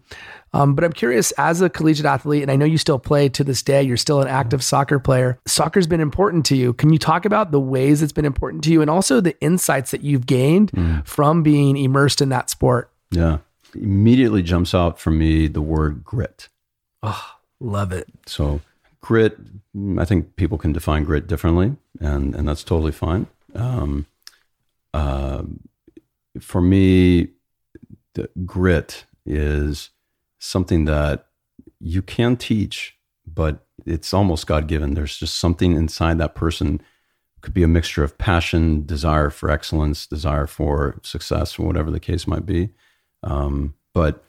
[0.53, 3.45] Um, but I'm curious, as a collegiate athlete, and I know you still play to
[3.45, 5.39] this day, you're still an active soccer player.
[5.47, 6.73] Soccer's been important to you.
[6.73, 9.93] Can you talk about the ways it's been important to you and also the insights
[9.93, 11.07] that you've gained mm.
[11.07, 12.91] from being immersed in that sport?
[13.13, 13.39] Yeah.
[13.75, 16.49] Immediately jumps out for me the word grit.
[17.03, 18.09] Oh, love it.
[18.27, 18.61] So,
[19.01, 19.39] grit,
[19.99, 23.27] I think people can define grit differently, and, and that's totally fine.
[23.55, 24.07] Um,
[24.93, 25.43] uh,
[26.41, 27.29] for me,
[28.15, 29.91] the grit is
[30.39, 31.27] something that
[31.81, 34.95] you can teach, but it's almost God given.
[34.95, 36.75] There's just something inside that person.
[37.37, 41.91] It could be a mixture of passion, desire for excellence, desire for success, or whatever
[41.91, 42.71] the case might be.
[43.23, 44.25] Um, but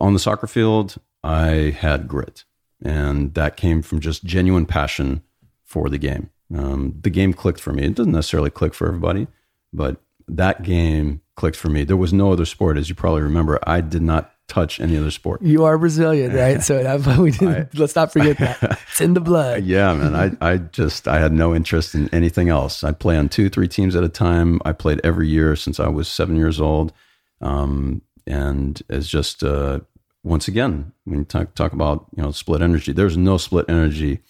[0.00, 2.44] on the soccer field, I had grit,
[2.82, 5.22] and that came from just genuine passion
[5.64, 6.30] for the game.
[6.54, 7.84] Um, the game clicked for me.
[7.84, 9.26] It doesn't necessarily click for everybody,
[9.72, 11.84] but that game clicked for me.
[11.84, 13.58] There was no other sport, as you probably remember.
[13.66, 15.42] I did not touch any other sport.
[15.42, 16.62] You are Brazilian, right?
[16.62, 16.78] so
[17.20, 19.64] we I, let's not forget that it's in the blood.
[19.68, 20.14] Yeah, man.
[20.14, 22.82] I, I just I had no interest in anything else.
[22.82, 24.60] I play on two, three teams at a time.
[24.64, 26.92] I played every year since I was seven years old,
[27.40, 29.80] um, and it's just uh,
[30.22, 34.20] once again when you talk talk about you know split energy, there's no split energy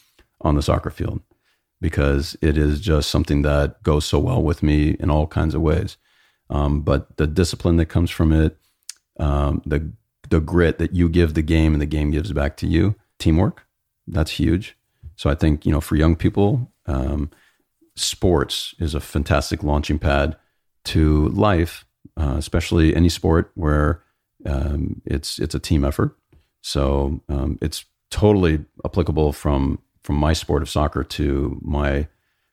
[0.40, 1.20] on the soccer field
[1.80, 5.62] because it is just something that goes so well with me in all kinds of
[5.62, 5.96] ways.
[6.50, 8.56] Um, but the discipline that comes from it,
[9.18, 9.92] um, the
[10.30, 13.66] the grit that you give the game and the game gives back to you, teamwork,
[14.06, 14.76] that's huge.
[15.16, 17.30] So I think you know for young people, um,
[17.96, 20.36] sports is a fantastic launching pad
[20.84, 21.84] to life,
[22.18, 24.02] uh, especially any sport where
[24.44, 26.16] um, it's it's a team effort.
[26.60, 32.08] So um, it's totally applicable from from my sport of soccer to my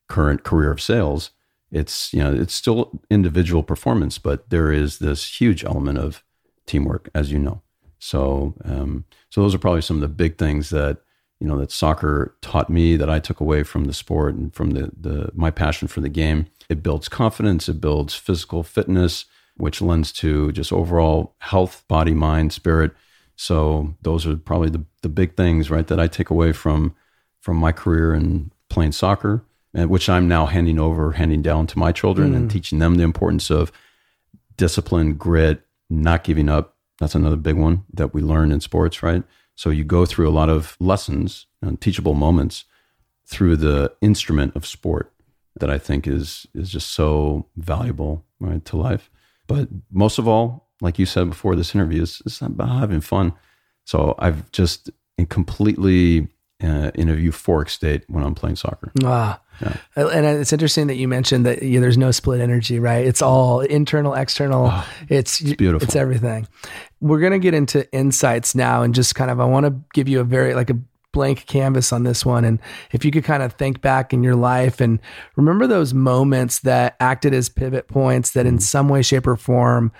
[0.07, 1.31] current career of sales.
[1.71, 6.23] It's you know it's still individual performance but there is this huge element of
[6.65, 7.61] teamwork as you know.
[7.97, 10.99] So um, so those are probably some of the big things that
[11.39, 14.71] you know that soccer taught me that I took away from the sport and from
[14.71, 16.45] the the my passion for the game.
[16.69, 19.25] It builds confidence it builds physical fitness
[19.57, 22.91] which lends to just overall health body mind spirit
[23.35, 26.95] so those are probably the, the big things right that I take away from
[27.41, 31.77] from my career in playing soccer and which I'm now handing over, handing down to
[31.77, 32.37] my children mm.
[32.37, 33.71] and teaching them the importance of
[34.55, 36.75] discipline, grit, not giving up.
[36.99, 39.23] That's another big one that we learn in sports, right?
[39.53, 42.63] So you go through a lot of lessons and teachable moments
[43.27, 45.11] through the instrument of sport
[45.59, 49.09] that I think is is just so valuable right to life.
[49.47, 53.33] But most of all, like you said before this interview, is it's about having fun.
[53.85, 54.89] So I've just
[55.29, 56.27] completely
[56.63, 58.91] uh, in a euphoric state when I'm playing soccer.
[59.03, 59.77] Ah, yeah.
[59.95, 63.05] and it's interesting that you mentioned that there's no split energy, right?
[63.05, 64.69] It's all internal, external.
[64.71, 65.85] Oh, it's, it's beautiful.
[65.85, 66.47] It's everything.
[67.01, 70.21] We're gonna get into insights now, and just kind of I want to give you
[70.21, 70.79] a very like a
[71.15, 72.59] blank canvas on this one, and
[72.91, 74.99] if you could kind of think back in your life and
[75.35, 78.61] remember those moments that acted as pivot points that in mm.
[78.61, 79.91] some way, shape, or form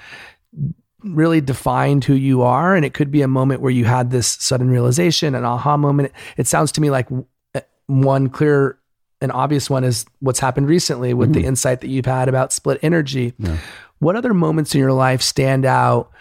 [1.04, 2.76] really defined who you are.
[2.76, 6.12] And it could be a moment where you had this sudden realization, an aha moment.
[6.38, 7.08] It sounds to me like
[7.54, 8.80] uh, one clear
[9.22, 11.42] and obvious one is what's happened recently with mm-hmm.
[11.42, 13.34] the insight that you've had about split energy.
[13.38, 13.58] Yeah.
[14.00, 16.12] What other moments in your life stand out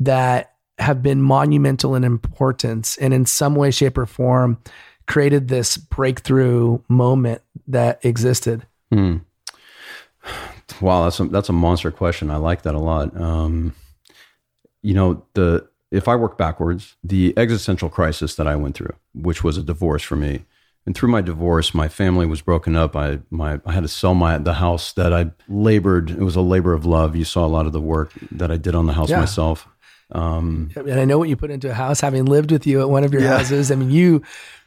[0.00, 4.58] that have been monumental in importance and in some way, shape, or form
[5.06, 8.66] created this breakthrough moment that existed?
[8.90, 9.18] Hmm.
[10.80, 12.30] Wow, that's a, that's a monster question.
[12.30, 13.18] I like that a lot.
[13.20, 13.74] Um,
[14.82, 19.44] you know, the if I work backwards, the existential crisis that I went through, which
[19.44, 20.44] was a divorce for me,
[20.86, 22.96] and through my divorce, my family was broken up.
[22.96, 26.10] I my I had to sell my the house that I labored.
[26.10, 27.14] It was a labor of love.
[27.14, 29.20] You saw a lot of the work that I did on the house yeah.
[29.20, 29.68] myself.
[30.12, 32.90] Um, and I know what you put into a house, having lived with you at
[32.90, 33.38] one of your yeah.
[33.38, 33.70] houses.
[33.70, 34.22] I mean, you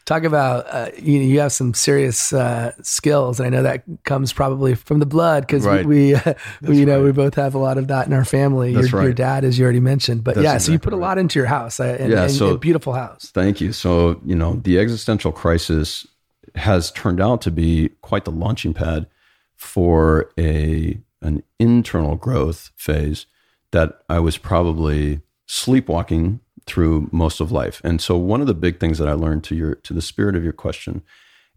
[0.07, 3.83] talk about uh, you know you have some serious uh, skills, and I know that
[4.03, 5.85] comes probably from the blood because right.
[5.85, 7.05] we, we, uh, we, you know right.
[7.05, 8.71] we both have a lot of that in our family.
[8.71, 9.03] Your, right.
[9.03, 11.17] your, dad, as you already mentioned, but That's yeah, exactly so you put a lot
[11.17, 13.29] into your house, uh, and, yeah, and, so, a beautiful house.
[13.33, 13.73] Thank you.
[13.73, 16.07] So you know the existential crisis
[16.55, 19.07] has turned out to be quite the launching pad
[19.55, 23.25] for a an internal growth phase
[23.71, 27.81] that I was probably sleepwalking through most of life.
[27.83, 30.35] And so one of the big things that I learned to your to the spirit
[30.35, 31.01] of your question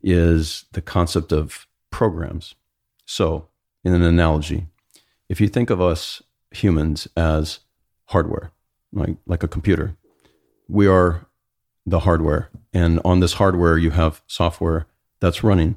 [0.03, 2.55] is the concept of programs.
[3.05, 3.49] So,
[3.85, 4.67] in an analogy,
[5.29, 6.23] if you think of us
[6.53, 7.61] humans as
[8.07, 8.53] hardware,
[8.93, 9.97] like like a computer,
[10.69, 11.27] we are
[11.85, 12.51] the hardware.
[12.73, 14.87] And on this hardware you have software
[15.21, 15.77] that's running,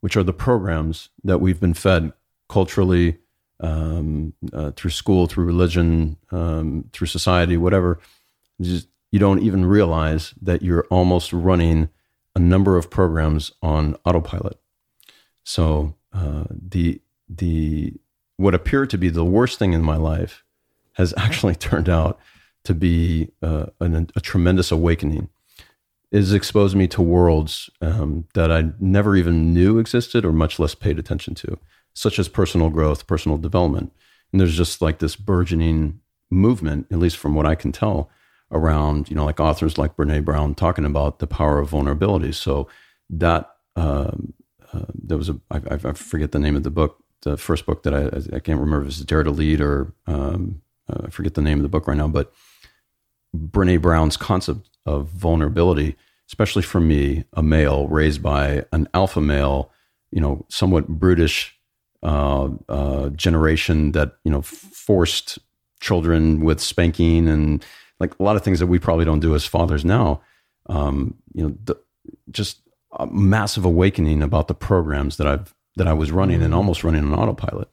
[0.00, 2.12] which are the programs that we've been fed
[2.48, 3.18] culturally,
[3.62, 7.98] um, uh, through school, through religion, um, through society, whatever
[8.60, 11.88] just, you don't even realize that you're almost running
[12.34, 14.58] a number of programs on autopilot.
[15.44, 17.94] So uh, the the
[18.36, 20.44] what appeared to be the worst thing in my life
[20.94, 22.18] has actually turned out
[22.64, 25.28] to be uh, an, a tremendous awakening.
[26.10, 30.58] It has exposed me to worlds um, that I never even knew existed or much
[30.58, 31.58] less paid attention to,
[31.94, 33.92] such as personal growth, personal development.
[34.32, 36.00] And there's just like this burgeoning
[36.30, 38.10] movement, at least from what I can tell,
[38.50, 42.32] around, you know, like authors like Brene Brown talking about the power of vulnerability.
[42.32, 42.68] So
[43.10, 44.34] that um,
[44.72, 47.82] uh, there was a I, I forget the name of the book, the first book
[47.82, 51.34] that I I can't remember if it's Dare to Lead or um, uh, I forget
[51.34, 52.32] the name of the book right now, but
[53.36, 55.96] Brene Brown's concept of vulnerability,
[56.28, 59.70] especially for me, a male raised by an alpha male,
[60.10, 61.58] you know, somewhat brutish
[62.02, 65.38] uh, uh, generation that you know forced
[65.80, 67.64] children with spanking and
[68.00, 70.20] like a lot of things that we probably don't do as fathers now.
[70.66, 71.76] Um, you know, the,
[72.30, 72.60] just
[72.98, 76.46] a massive awakening about the programs that I've that I was running mm-hmm.
[76.46, 77.68] and almost running on autopilot.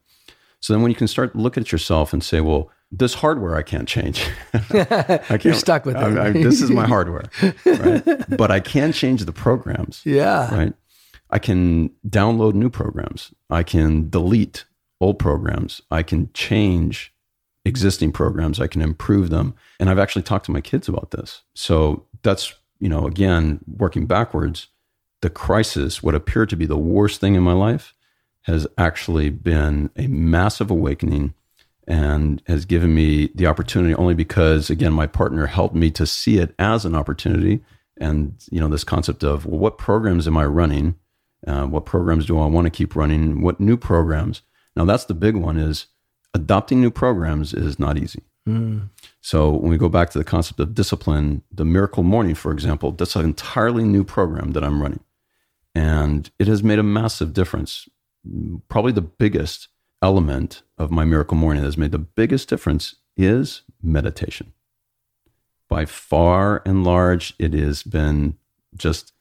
[0.61, 3.61] So then when you can start look at yourself and say, well, this hardware I
[3.61, 4.27] can't change.
[4.53, 6.03] I can't, You're stuck with it.
[6.03, 7.29] I, I, this is my hardware,
[7.65, 8.03] right?
[8.37, 10.01] but I can change the programs.
[10.05, 10.53] Yeah.
[10.53, 10.73] Right.
[11.29, 13.33] I can download new programs.
[13.49, 14.65] I can delete
[14.99, 15.81] old programs.
[15.91, 17.13] I can change
[17.65, 18.59] existing programs.
[18.59, 19.53] I can improve them.
[19.79, 21.43] And I've actually talked to my kids about this.
[21.53, 24.67] So that's, you know, again, working backwards,
[25.21, 27.93] the crisis, what appeared to be the worst thing in my life,
[28.43, 31.33] has actually been a massive awakening
[31.89, 36.37] and has given me the opportunity only because again my partner helped me to see
[36.37, 37.61] it as an opportunity
[37.97, 40.95] and you know this concept of well, what programs am i running
[41.47, 44.41] uh, what programs do i want to keep running what new programs
[44.75, 45.87] now that's the big one is
[46.33, 48.87] adopting new programs is not easy mm.
[49.21, 52.91] so when we go back to the concept of discipline the miracle morning for example
[52.91, 55.03] that's an entirely new program that i'm running
[55.75, 57.87] and it has made a massive difference
[58.67, 59.69] probably the biggest
[60.01, 64.53] element of my miracle morning that has made the biggest difference is meditation.
[65.67, 68.37] By far and large, it has been
[68.75, 69.13] just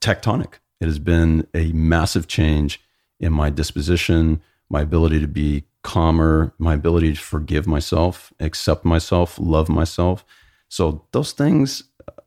[0.00, 0.54] tectonic.
[0.80, 2.80] It has been a massive change
[3.18, 9.38] in my disposition, my ability to be calmer, my ability to forgive myself, accept myself,
[9.38, 10.24] love myself.
[10.68, 11.84] So those things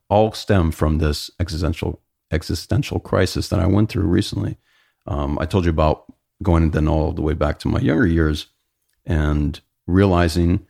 [0.10, 2.00] all stem from this existential
[2.32, 4.58] existential crisis that I went through recently.
[5.06, 8.48] Um, I told you about going then all the way back to my younger years
[9.06, 10.66] and realizing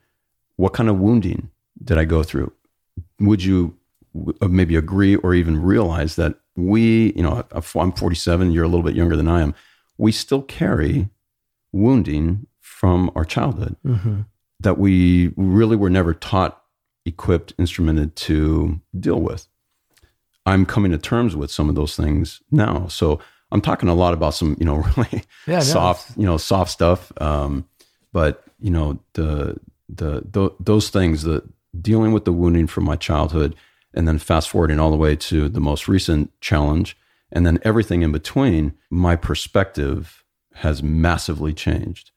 [0.58, 1.50] what kind of wounding
[1.84, 2.52] did I go through?
[3.20, 3.78] Would you
[4.42, 8.96] maybe agree or even realize that we, you know, I'm 47, you're a little bit
[8.96, 9.56] younger than I am,
[9.98, 11.10] we still carry
[11.72, 14.22] wounding from our childhood mm-hmm.
[14.60, 16.62] that we really were never taught,
[17.06, 19.48] equipped, instrumented to deal with.
[20.46, 22.88] I'm coming to terms with some of those things now.
[22.88, 23.20] So
[23.52, 27.12] I'm talking a lot about some, you know, really yeah, soft, you know, soft stuff.
[27.22, 27.68] Um,
[28.12, 31.44] but you know, the, the, the, those things, the
[31.80, 33.56] dealing with the wounding from my childhood
[33.94, 36.98] and then fast forwarding all the way to the most recent challenge
[37.34, 40.24] and then everything in between, my perspective
[40.56, 42.12] has massively changed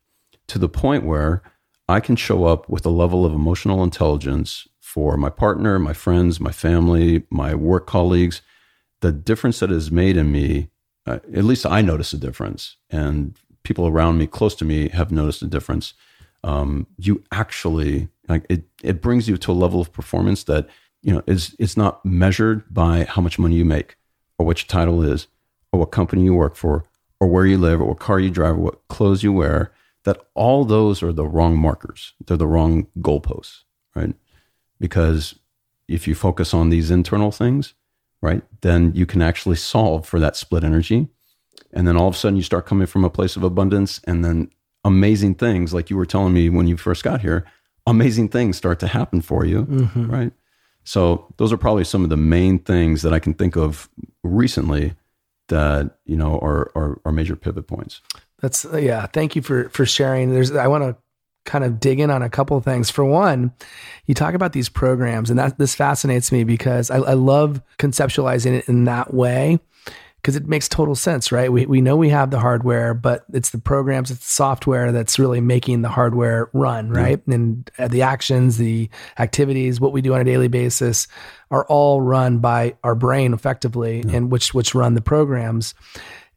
[0.46, 1.42] to the point where
[1.88, 6.38] I can show up with a level of emotional intelligence for my partner, my friends,
[6.38, 8.42] my family, my work colleagues.
[9.00, 10.68] The difference that has made in me
[11.06, 15.12] uh, at least I notice a difference, and people around me, close to me, have
[15.12, 15.94] noticed a difference.
[16.42, 18.64] Um, you actually like it.
[18.82, 20.68] It brings you to a level of performance that
[21.02, 23.96] you know is it's not measured by how much money you make,
[24.38, 25.26] or what your title is,
[25.72, 26.85] or what company you work for,
[27.20, 29.72] or where you live, or what car you drive, or what clothes you wear.
[30.04, 32.14] That all those are the wrong markers.
[32.24, 33.64] They're the wrong goalposts,
[33.96, 34.14] right?
[34.78, 35.35] Because
[35.88, 37.74] if you focus on these internal things,
[38.22, 41.09] right, then you can actually solve for that split energy.
[41.72, 44.24] And then all of a sudden you start coming from a place of abundance and
[44.24, 44.50] then
[44.85, 47.44] amazing things like you were telling me when you first got here,
[47.87, 50.11] amazing things start to happen for you, mm-hmm.
[50.11, 50.32] right?
[50.87, 53.90] So those are probably some of the main things that I can think of
[54.22, 54.94] recently
[55.49, 58.01] that, you know, are are, are major pivot points.
[58.40, 60.33] That's yeah, thank you for for sharing.
[60.33, 60.96] There's I want to
[61.44, 62.88] kind of dig in on a couple of things.
[62.90, 63.53] For one,
[64.07, 68.53] you talk about these programs, and that this fascinates me because I, I love conceptualizing
[68.59, 69.59] it in that way
[70.26, 71.52] because it makes total sense, right?
[71.52, 75.20] We, we know we have the hardware, but it's the programs, it's the software that's
[75.20, 77.22] really making the hardware run, right?
[77.28, 77.34] Yeah.
[77.34, 81.06] And the actions, the activities, what we do on a daily basis
[81.52, 84.16] are all run by our brain effectively, yeah.
[84.16, 85.74] and which which run the programs.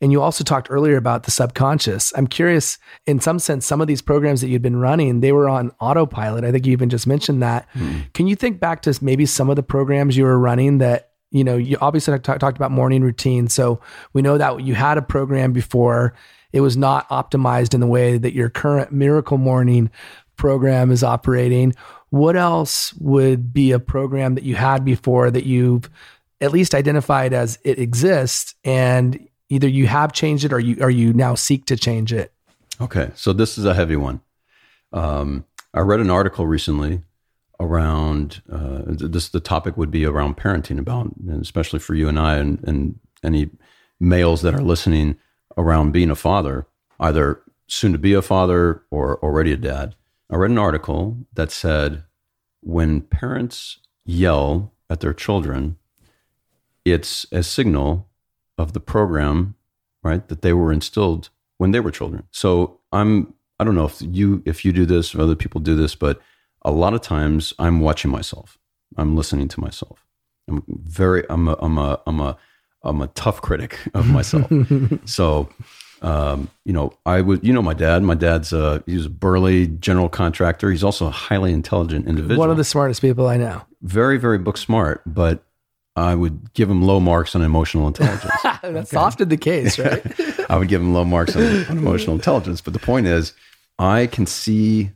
[0.02, 2.14] And you also talked earlier about the subconscious.
[2.16, 5.50] I'm curious, in some sense, some of these programs that you'd been running, they were
[5.50, 6.44] on autopilot.
[6.44, 7.68] I think you even just mentioned that.
[7.74, 8.14] Mm.
[8.14, 11.44] Can you think back to maybe some of the programs you were running that, you
[11.44, 13.48] know, you obviously t- talked about morning routine.
[13.48, 13.80] So
[14.14, 16.14] we know that you had a program before.
[16.52, 19.92] It was not optimized in the way that your current Miracle Morning
[20.36, 21.76] program is operating.
[22.10, 25.90] What else would be a program that you had before that you've
[26.42, 30.90] at least identified as it exists and either you have changed it or you or
[30.90, 32.32] you now seek to change it.
[32.80, 34.22] Okay, so this is a heavy one.
[34.94, 37.02] Um, I read an article recently
[37.60, 39.30] around uh, this.
[39.30, 43.00] The topic would be around parenting, about and especially for you and I, and, and
[43.24, 43.50] any
[44.00, 45.18] males that are listening
[45.58, 46.68] around being a father,
[47.00, 49.96] either soon to be a father or already a dad.
[50.30, 52.04] I read an article that said
[52.62, 55.78] when parents yell at their children,
[56.86, 58.08] it's a signal
[58.58, 59.56] of the program,
[60.04, 62.24] right, that they were instilled when they were children.
[62.32, 65.76] So I'm I don't know if you if you do this or other people do
[65.76, 66.22] this, but
[66.64, 68.58] a lot of times I'm watching myself.
[68.98, 70.06] I'm listening to myself.
[70.48, 72.38] I'm very I'm a I'm a I'm a
[72.84, 74.52] I'm a tough critic of myself.
[75.06, 75.50] so
[76.02, 78.04] um, you know, I would, you know, my dad.
[78.04, 80.72] My dad's a he's a burly general contractor.
[80.72, 82.40] He's also a highly intelligent individual.
[82.40, 83.62] One of the smartest people I know.
[83.82, 85.44] Very, very book smart, but
[85.96, 88.34] I would give him low marks on emotional intelligence.
[88.62, 88.98] That's okay.
[88.98, 90.02] often the case, right?
[90.50, 92.62] I would give him low marks on, on, emotional intelligence.
[92.62, 93.34] But the point is,
[93.78, 94.92] I can see,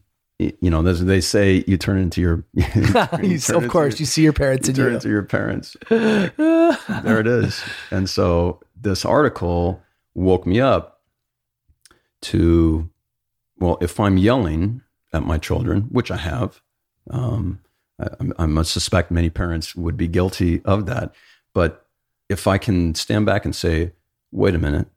[0.61, 2.43] you know, they say you turn into your.
[2.53, 4.95] you turn of course, you see your parents you turn you.
[4.95, 5.77] into your parents.
[5.89, 7.63] there it is.
[7.91, 9.81] And so this article
[10.13, 11.01] woke me up
[12.21, 12.89] to,
[13.57, 14.81] well, if I'm yelling
[15.11, 16.61] at my children, which I have,
[17.09, 17.59] um,
[17.99, 18.07] I,
[18.39, 21.13] I must suspect many parents would be guilty of that.
[21.53, 21.85] But
[22.29, 23.91] if I can stand back and say,
[24.31, 24.87] wait a minute,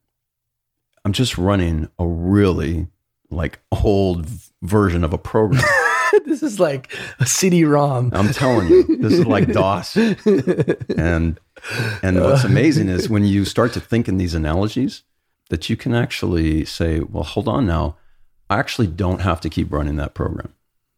[1.05, 2.89] I'm just running a really
[3.31, 4.27] like old
[4.63, 5.63] version of a program.
[6.25, 8.11] this is like a CD-ROM.
[8.15, 9.97] I'm telling you, this is like DOS.
[10.97, 11.41] and
[12.03, 12.49] and what's uh.
[12.49, 15.03] amazing is when you start to think in these analogies,
[15.49, 17.97] that you can actually say, well, hold on now.
[18.49, 20.53] I actually don't have to keep running that program.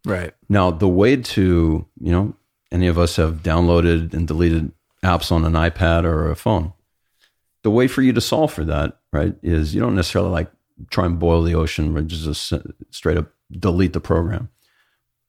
[0.04, 0.34] Right.
[0.48, 2.34] Now, the way to, you know,
[2.70, 4.72] any of us have downloaded and deleted
[5.02, 6.72] apps on an iPad or a phone.
[7.62, 10.50] The way for you to solve for that, right, is you don't necessarily like
[10.90, 12.52] try and boil the ocean or just
[12.90, 14.48] straight up delete the program.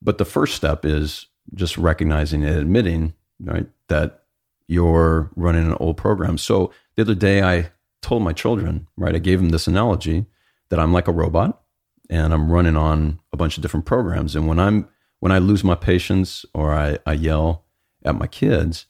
[0.01, 4.23] But the first step is just recognizing and admitting, right, that
[4.67, 6.37] you're running an old program.
[6.37, 7.71] So the other day I
[8.01, 10.25] told my children, right, I gave them this analogy
[10.69, 11.61] that I'm like a robot
[12.09, 14.35] and I'm running on a bunch of different programs.
[14.35, 14.87] And when I'm
[15.19, 17.65] when I lose my patience or I, I yell
[18.05, 18.85] at my kids,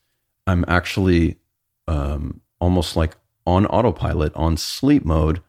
[0.46, 1.38] I'm actually
[1.88, 5.42] um, almost like on autopilot, on sleep mode,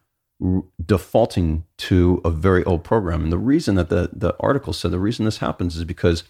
[0.43, 3.23] r- defaulting to a very old program.
[3.23, 6.23] And the reason that the, the article said the reason this happens is because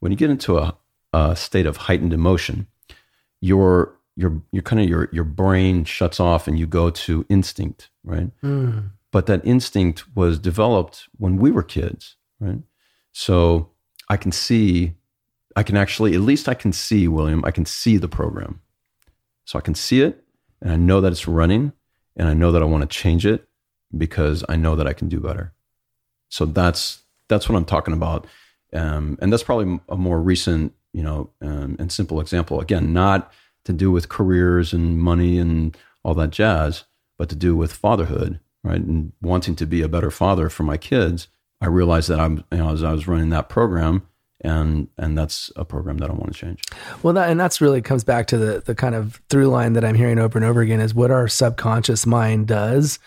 [0.00, 0.76] when you get into a,
[1.12, 2.66] a state of heightened emotion,
[3.40, 7.90] your your your kind of your your brain shuts off and you go to instinct,
[8.04, 8.30] right?
[8.42, 8.90] Mm.
[9.10, 12.60] But that instinct was developed when we were kids, right?
[13.12, 13.70] So
[14.08, 14.94] I can see,
[15.54, 18.60] I can actually, at least I can see, William, I can see the program.
[19.44, 20.24] So I can see it
[20.60, 21.72] and I know that it's running
[22.16, 23.46] and I know that I want to change it
[23.96, 25.52] because I know that I can do better.
[26.28, 28.26] So that's that's what I'm talking about.
[28.72, 32.60] Um, and that's probably a more recent, you know, um, and simple example.
[32.60, 33.32] Again, not
[33.64, 36.84] to do with careers and money and all that jazz,
[37.18, 38.80] but to do with fatherhood, right?
[38.80, 41.28] And wanting to be a better father for my kids.
[41.60, 44.06] I realized that I'm, you know, as I was running that program,
[44.40, 46.64] and and that's a program that I want to change.
[47.02, 49.84] Well, that, and that's really comes back to the the kind of through line that
[49.84, 52.98] I'm hearing over and over again is what our subconscious mind does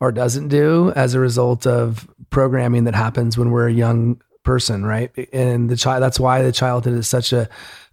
[0.00, 4.84] or doesn't do as a result of programming that happens when we're a young person,
[4.84, 5.10] right?
[5.32, 7.48] And the child that's why the childhood is such a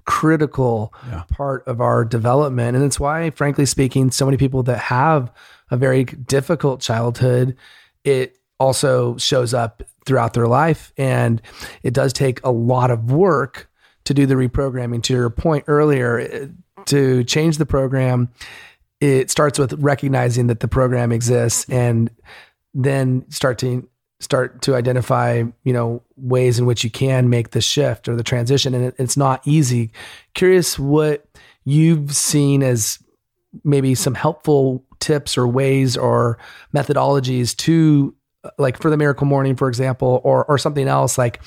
[0.05, 1.23] critical yeah.
[1.31, 2.75] part of our development.
[2.75, 5.31] And it's why, frankly speaking, so many people that have
[5.71, 7.55] a very difficult childhood,
[8.03, 10.93] it also shows up throughout their life.
[10.97, 11.41] And
[11.83, 13.69] it does take a lot of work
[14.05, 15.03] to do the reprogramming.
[15.03, 16.47] To your point earlier, eh,
[16.85, 18.29] to change the program,
[19.03, 22.09] it starts with recognizing that the program exists and
[22.73, 23.85] then start to
[24.21, 28.23] start to identify, you know, ways in which you can make the shift or the
[28.23, 28.73] transition.
[28.73, 29.91] And it, it's not easy.
[30.35, 31.27] Curious what
[31.65, 32.97] you've seen as
[33.65, 36.37] maybe some helpful tips or ways or
[36.73, 38.15] methodologies to
[38.57, 41.41] like for the miracle morning, for example, or, or something else like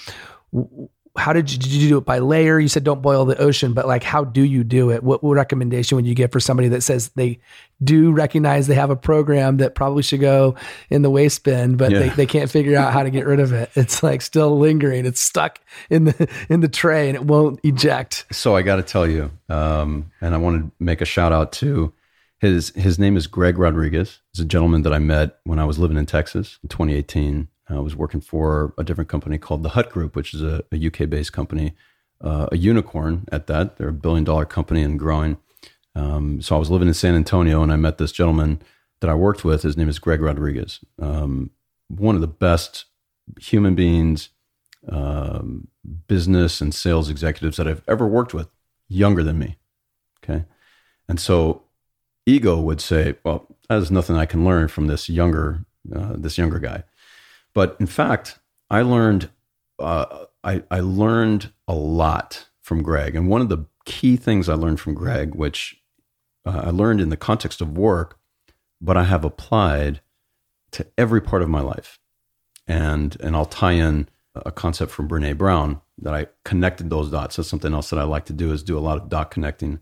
[1.17, 2.59] how did you, did you do it by layer?
[2.59, 5.03] You said don't boil the ocean, but like, how do you do it?
[5.03, 7.39] What, what recommendation would you give for somebody that says they
[7.83, 10.55] do recognize they have a program that probably should go
[10.91, 11.99] in the waste bin, but yeah.
[12.01, 13.71] they, they can't figure out how to get rid of it.
[13.75, 15.07] It's like still lingering.
[15.07, 15.61] It's stuck
[15.91, 18.27] in the, in the tray and it won't eject.
[18.33, 21.53] So I got to tell you, um, and I want to make a shout out
[21.53, 21.93] to
[22.39, 24.21] his, his name is Greg Rodriguez.
[24.33, 27.79] He's a gentleman that I met when I was living in Texas in 2018 I
[27.81, 31.09] was working for a different company called the Hut Group, which is a, a UK
[31.09, 31.75] based company,
[32.21, 33.77] uh, a unicorn at that.
[33.77, 35.39] They're a billion dollar company and growing.
[35.95, 38.61] Um, so I was living in San Antonio and I met this gentleman
[39.01, 39.63] that I worked with.
[39.63, 41.51] His name is Greg Rodriguez, um,
[41.89, 42.85] one of the best
[43.41, 44.29] human beings,
[44.89, 45.69] um,
[46.07, 48.49] business and sales executives that I've ever worked with,
[48.89, 49.57] younger than me.
[50.23, 50.45] Okay.
[51.09, 51.63] And so
[52.25, 55.65] ego would say, well, there's nothing I can learn from this younger,
[55.95, 56.85] uh, this younger guy.
[57.57, 58.39] But in fact,
[58.69, 59.31] I learned
[59.79, 63.17] uh, I, I learned a lot from Greg.
[63.17, 65.81] And one of the key things I learned from Greg, which
[66.45, 68.19] uh, I learned in the context of work,
[68.79, 70.03] but I have applied
[70.73, 71.99] to every part of my life.
[72.67, 77.37] And, and I'll tie in a concept from Brene Brown that I connected those dots.
[77.37, 79.79] That's something else that I like to do is do a lot of dot connecting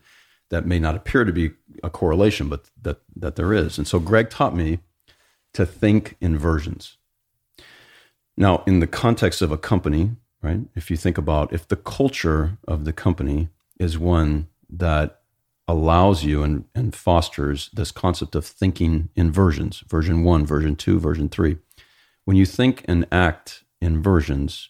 [0.51, 1.51] that may not appear to be
[1.83, 3.79] a correlation, but that, that there is.
[3.79, 4.79] And so Greg taught me
[5.55, 6.99] to think in versions.
[8.37, 10.11] Now, in the context of a company,
[10.43, 10.61] right?
[10.75, 15.21] If you think about if the culture of the company is one that
[15.67, 20.99] allows you and, and fosters this concept of thinking in versions, version one, version two,
[21.01, 21.57] version three.
[22.25, 24.69] When you think and act in versions,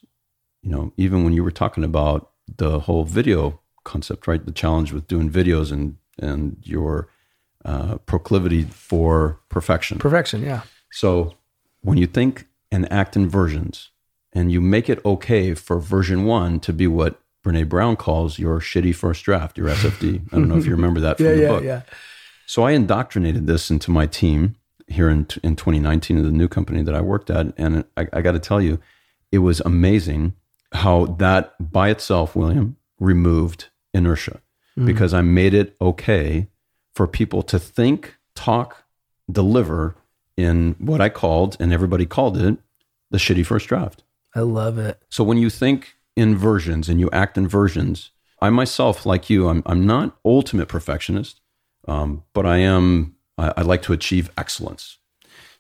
[0.63, 4.45] you know, even when you were talking about the whole video concept, right?
[4.45, 7.09] The challenge with doing videos and and your
[7.65, 9.99] uh, proclivity for perfection.
[9.99, 10.63] Perfection, yeah.
[10.93, 11.35] So
[11.81, 13.91] when you think and act in versions,
[14.33, 18.59] and you make it okay for version one to be what Brene Brown calls your
[18.59, 20.23] shitty first draft, your SFD.
[20.33, 21.63] I don't know if you remember that from yeah, the yeah, book.
[21.63, 21.83] Yeah.
[22.47, 24.57] So I indoctrinated this into my team
[24.89, 28.23] here in in 2019 in the new company that I worked at, and I, I
[28.23, 28.81] got to tell you,
[29.31, 30.35] it was amazing
[30.73, 34.41] how that by itself, William, removed inertia
[34.77, 34.85] mm.
[34.85, 36.49] because I made it okay
[36.93, 38.85] for people to think, talk,
[39.31, 39.95] deliver
[40.37, 42.59] in what I called, and everybody called it,
[43.11, 44.03] the shitty first draft.
[44.35, 45.01] I love it.
[45.09, 48.11] So when you think in versions and you act in versions,
[48.41, 51.41] I myself, like you, I'm, I'm not ultimate perfectionist,
[51.87, 54.99] um, but I am, I, I, like to achieve excellence.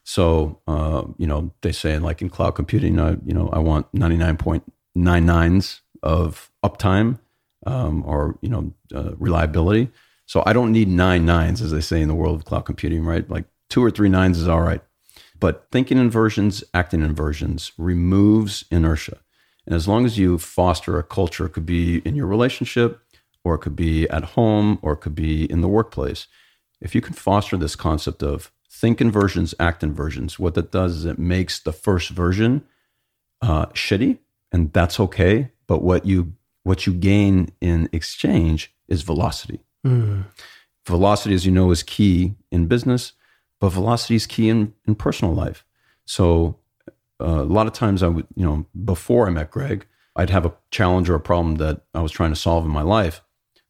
[0.02, 3.90] So, uh, you know, they say like in cloud computing, uh, you know, I want
[3.92, 7.18] 99.99s of uptime
[7.66, 9.90] um, or, you know, uh, reliability.
[10.26, 13.04] So I don't need nine nines, as they say in the world of cloud computing,
[13.04, 13.28] right?
[13.28, 14.82] Like two or three nines is all right.
[15.40, 19.18] But thinking inversions, acting inversions removes inertia.
[19.66, 23.00] And as long as you foster a culture, it could be in your relationship,
[23.44, 26.26] or it could be at home, or it could be in the workplace.
[26.80, 31.04] If you can foster this concept of think inversions, act inversions, what that does is
[31.04, 32.64] it makes the first version
[33.40, 34.18] uh, shitty,
[34.52, 35.50] and that's okay.
[35.66, 39.60] But what you what you gain in exchange is velocity.
[39.86, 40.24] Mm.
[40.86, 43.12] Velocity, as you know, is key in business
[43.60, 45.64] but velocity is key in, in personal life.
[46.04, 46.58] So
[47.20, 49.86] uh, a lot of times I would, you know, before I met Greg,
[50.16, 52.82] I'd have a challenge or a problem that I was trying to solve in my
[52.82, 53.22] life,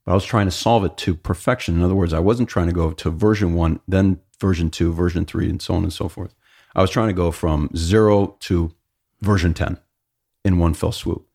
[0.04, 1.76] but I was trying to solve it to perfection.
[1.76, 5.24] In other words, I wasn't trying to go to version one, then version two, version
[5.24, 6.34] three, and so on and so forth.
[6.74, 8.74] I was trying to go from zero to
[9.22, 9.78] version 10
[10.44, 11.26] in one fell swoop.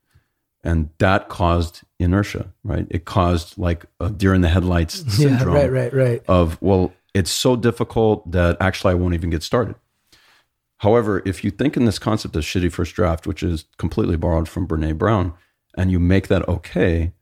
[0.64, 2.86] And that caused inertia, right?
[2.90, 5.56] It caused like a deer in the headlights syndrome.
[5.56, 6.22] Yeah, right, right, right.
[6.28, 9.76] Of, well, it's so difficult that actually I won't even get started.
[10.78, 14.48] However, if you think in this concept of shitty first draft, which is completely borrowed
[14.48, 15.34] from Brene Brown,
[15.78, 17.14] and you make that okay,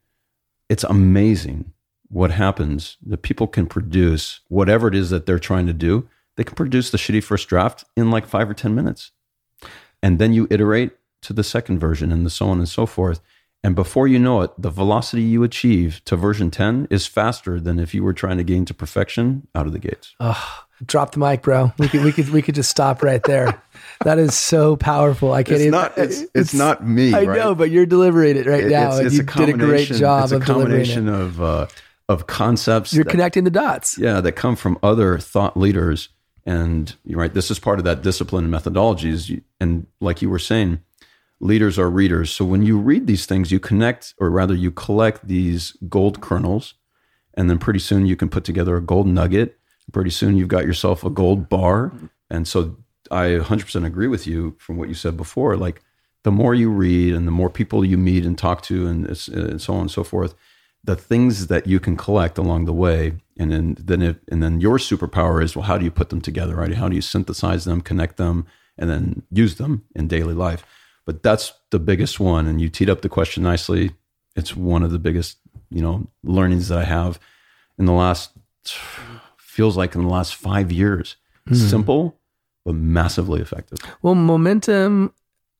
[0.69, 1.73] it's amazing
[2.09, 6.07] what happens that people can produce whatever it is that they're trying to do.
[6.35, 9.11] They can produce the shitty first draft in like five or 10 minutes.
[10.01, 10.91] And then you iterate
[11.23, 13.21] to the second version and the so on and so forth.
[13.67, 17.79] And before you know it, the velocity you achieve to version 10 is faster than
[17.79, 20.15] if you were trying to gain to perfection out of the gates.
[20.21, 21.73] Oh, drop the mic, bro.
[21.77, 23.61] We could we could we could just stop right there.
[24.05, 25.33] that is so powerful.
[25.33, 25.71] I can't it's even.
[25.71, 27.13] Not, it's, it's, it's, not me.
[27.13, 27.37] I right?
[27.37, 30.31] know, but you're delivering it right it, now, and you did a great job it's
[30.31, 31.67] a of combination of uh,
[32.07, 32.93] of concepts.
[32.93, 33.97] You're that, connecting the dots.
[33.97, 36.07] Yeah, that come from other thought leaders,
[36.45, 37.33] and you're right.
[37.33, 39.41] This is part of that discipline and methodologies.
[39.59, 40.79] And like you were saying,
[41.39, 42.31] leaders are readers.
[42.31, 46.75] So when you read these things, you connect, or rather, you collect these gold kernels,
[47.33, 49.57] and then pretty soon you can put together a gold nugget.
[49.93, 51.93] Pretty soon you've got yourself a gold bar.
[52.29, 52.75] And so
[53.11, 55.55] I 100% agree with you from what you said before.
[55.55, 55.81] Like
[56.23, 59.61] the more you read and the more people you meet and talk to, and, and
[59.61, 60.35] so on and so forth,
[60.83, 64.59] the things that you can collect along the way, and then then it, and then
[64.59, 66.73] your superpower is well, how do you put them together, right?
[66.73, 68.45] How do you synthesize them, connect them,
[68.77, 70.65] and then use them in daily life?
[71.07, 72.47] But that's the biggest one.
[72.47, 73.91] And you teed up the question nicely.
[74.35, 75.37] It's one of the biggest,
[75.69, 77.17] you know, learnings that I have
[77.79, 78.31] in the last,
[79.37, 81.15] feels like in the last five years.
[81.49, 81.69] Mm.
[81.69, 82.19] Simple,
[82.65, 83.79] but massively effective.
[84.01, 85.13] Well, momentum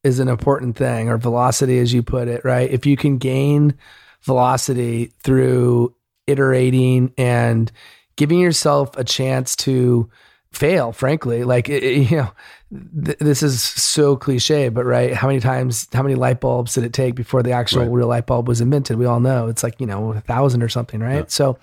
[0.04, 2.70] is an important thing, or velocity, as you put it, right?
[2.70, 3.78] If you can gain
[4.24, 5.96] velocity through
[6.28, 7.72] iterating and
[8.18, 10.10] giving yourself a chance to
[10.52, 12.32] fail frankly like it, you know
[12.72, 16.84] th- this is so cliche but right how many times how many light bulbs did
[16.84, 17.92] it take before the actual right.
[17.92, 20.70] real light bulb was invented we all know it's like you know a thousand or
[20.70, 21.26] something right yeah.
[21.28, 21.58] so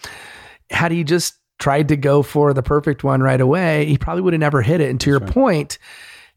[0.70, 4.32] had he just tried to go for the perfect one right away he probably would
[4.32, 5.34] have never hit it and to That's your right.
[5.34, 5.78] point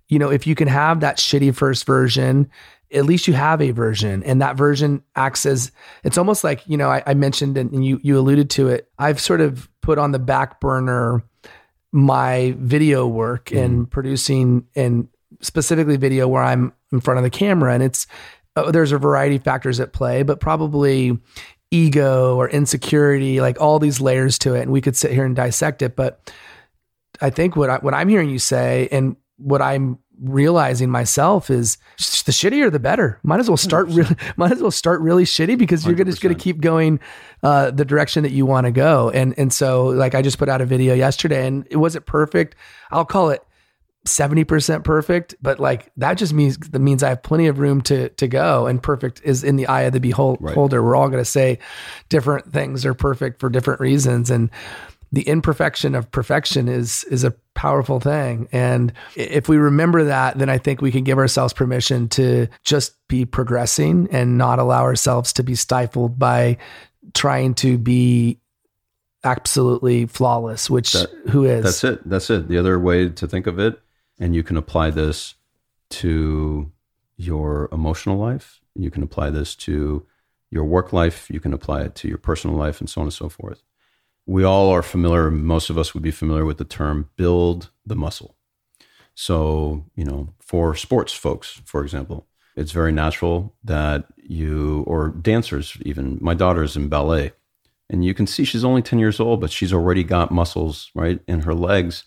[0.09, 2.49] you know if you can have that shitty first version
[2.93, 5.71] at least you have a version and that version acts as
[6.03, 9.19] it's almost like you know i, I mentioned and you you alluded to it i've
[9.19, 11.23] sort of put on the back burner
[11.91, 13.63] my video work mm.
[13.63, 15.07] and producing and
[15.41, 17.73] specifically video where i'm in front of the camera.
[17.73, 18.07] And it's
[18.55, 21.17] uh, there's a variety of factors at play but probably
[21.69, 24.61] ego or insecurity like all these layers to it.
[24.61, 25.95] And we could sit here and dissect it.
[25.95, 26.31] But
[27.21, 31.77] i think what I, what i'm hearing you say and what i'm realizing myself is
[31.97, 33.19] the shittier the better.
[33.23, 33.97] Might as well start 100%.
[33.97, 36.99] really might as well start really shitty because you're just going to keep going
[37.43, 39.09] uh, the direction that you want to go.
[39.09, 42.55] And and so like I just put out a video yesterday and it wasn't perfect.
[42.91, 43.43] I'll call it
[44.05, 48.09] 70% perfect, but like that just means that means I have plenty of room to
[48.09, 50.39] to go and perfect is in the eye of the beholder.
[50.41, 50.55] Right.
[50.55, 51.59] We're all going to say
[52.09, 54.49] different things are perfect for different reasons and
[55.11, 58.47] the imperfection of perfection is is a powerful thing.
[58.51, 62.95] And if we remember that then i think we can give ourselves permission to just
[63.07, 66.57] be progressing and not allow ourselves to be stifled by
[67.13, 68.39] trying to be
[69.23, 71.63] absolutely flawless which that, who is?
[71.63, 72.07] that's it.
[72.07, 72.47] That's it.
[72.47, 73.79] The other way to think of it
[74.19, 75.35] and you can apply this
[75.89, 76.71] to
[77.15, 78.59] your emotional life.
[78.75, 80.05] You can apply this to
[80.51, 81.29] your work life.
[81.29, 83.63] You can apply it to your personal life and so on and so forth
[84.27, 87.95] we all are familiar, most of us would be familiar with the term build the
[87.95, 88.35] muscle.
[89.15, 95.77] So, you know, for sports folks, for example, it's very natural that you, or dancers
[95.81, 97.31] even, my daughter's in ballet,
[97.89, 101.21] and you can see she's only 10 years old, but she's already got muscles, right,
[101.25, 102.03] in her legs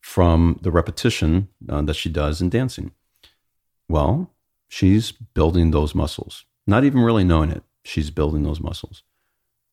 [0.00, 2.92] from the repetition uh, that she does in dancing.
[3.88, 4.30] Well,
[4.68, 7.62] she's building those muscles, not even really knowing it.
[7.84, 9.02] She's building those muscles.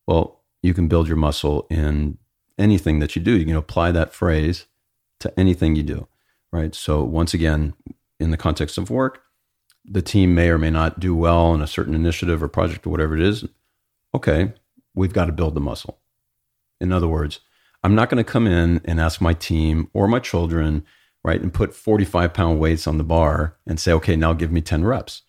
[0.08, 2.18] Well, you can build your muscle in
[2.58, 3.38] anything that you do.
[3.38, 4.66] You can apply that phrase
[5.20, 6.08] to anything you do,
[6.52, 6.74] right?
[6.74, 7.76] So, once again,
[8.20, 9.22] in the context of work,
[9.86, 12.90] the team may or may not do well in a certain initiative or project or
[12.90, 13.46] whatever it is.
[14.16, 14.54] Okay,
[14.96, 16.00] we've got to build the muscle.
[16.82, 17.42] In other words,
[17.84, 20.84] I'm not going to come in and ask my team or my children,
[21.24, 24.62] right, and put 45 pound weights on the bar and say, okay, now give me
[24.62, 25.22] 10 reps.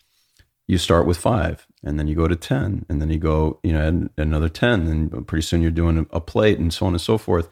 [0.67, 3.73] You start with five and then you go to 10 and then you go you
[3.73, 7.19] know another 10 and pretty soon you're doing a plate and so on and so
[7.19, 7.49] forth.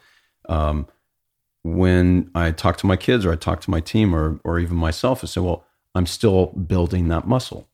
[0.48, 0.86] Um,
[1.62, 4.76] when i talk to my kids or i talk to my team or, or even
[4.76, 5.64] myself i say well
[5.94, 7.68] i'm still building that muscle.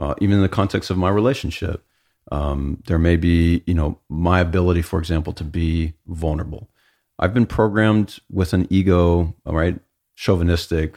[0.00, 1.84] Uh, even in the context of my relationship
[2.30, 6.68] um, there may be you know my ability for example to be vulnerable.
[7.18, 9.78] I've been programmed with an ego all right
[10.14, 10.96] chauvinistic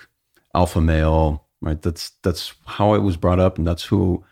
[0.55, 1.81] alpha male right?
[1.81, 4.23] That's that's how i was brought up and that's who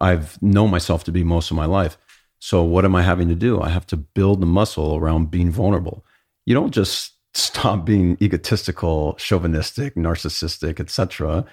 [0.00, 1.98] I've known myself to be most of my life.
[2.38, 3.60] So what am I having to do?
[3.60, 6.04] I have to build the muscle around being vulnerable.
[6.46, 11.44] You don't just stop being egotistical, chauvinistic, narcissistic, etc.,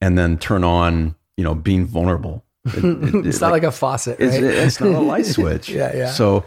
[0.00, 2.44] and then turn on, you know, being vulnerable.
[2.76, 4.18] It, it, it's not like, like, a faucet.
[4.20, 4.28] Right?
[4.28, 5.70] It's, it's, not a light switch.
[5.70, 6.10] yeah, yeah.
[6.10, 6.44] So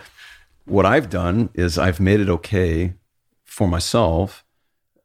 [0.66, 2.94] what I've done is I've made it okay
[3.44, 4.46] for myself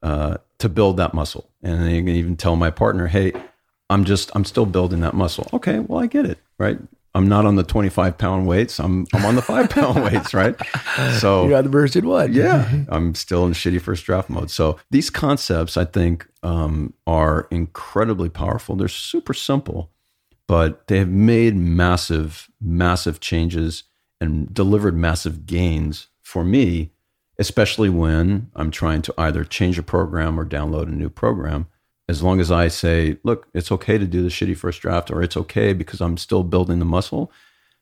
[0.02, 3.32] uh, to build that muscle, and I can even tell my partner, "Hey,
[3.90, 5.48] I'm just I'm still building that muscle.
[5.52, 6.78] Okay, well I get it, right?
[7.14, 8.78] I'm not on the 25 pound weights.
[8.78, 10.54] I'm I'm on the five pound weights, right?
[11.18, 12.34] So you're on the version one.
[12.34, 14.50] yeah, I'm still in shitty first draft mode.
[14.50, 18.76] So these concepts, I think, um, are incredibly powerful.
[18.76, 19.90] They're super simple,
[20.46, 23.84] but they have made massive, massive changes
[24.20, 26.90] and delivered massive gains for me,
[27.38, 31.66] especially when I'm trying to either change a program or download a new program
[32.08, 35.22] as long as I say, look, it's okay to do the shitty first draft, or
[35.22, 37.32] it's okay because I'm still building the muscle,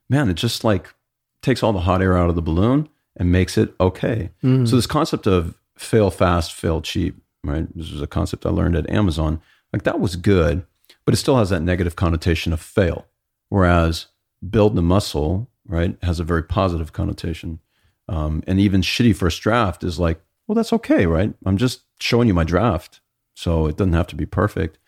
[0.08, 0.94] man, it just like
[1.42, 4.30] takes all the hot air out of the balloon and makes it okay.
[4.42, 4.68] Mm.
[4.68, 7.66] So this concept of fail fast, fail cheap, right?
[7.76, 9.40] This is a concept I learned at Amazon.
[9.72, 10.64] Like that was good,
[11.04, 13.06] but it still has that negative connotation of fail.
[13.50, 14.06] Whereas
[14.48, 17.60] build the muscle, right, has a very positive connotation.
[18.08, 21.32] Um, and even shitty first draft is like, well, that's okay, right?
[21.44, 23.00] I'm just showing you my draft
[23.34, 24.78] so it doesn't have to be perfect.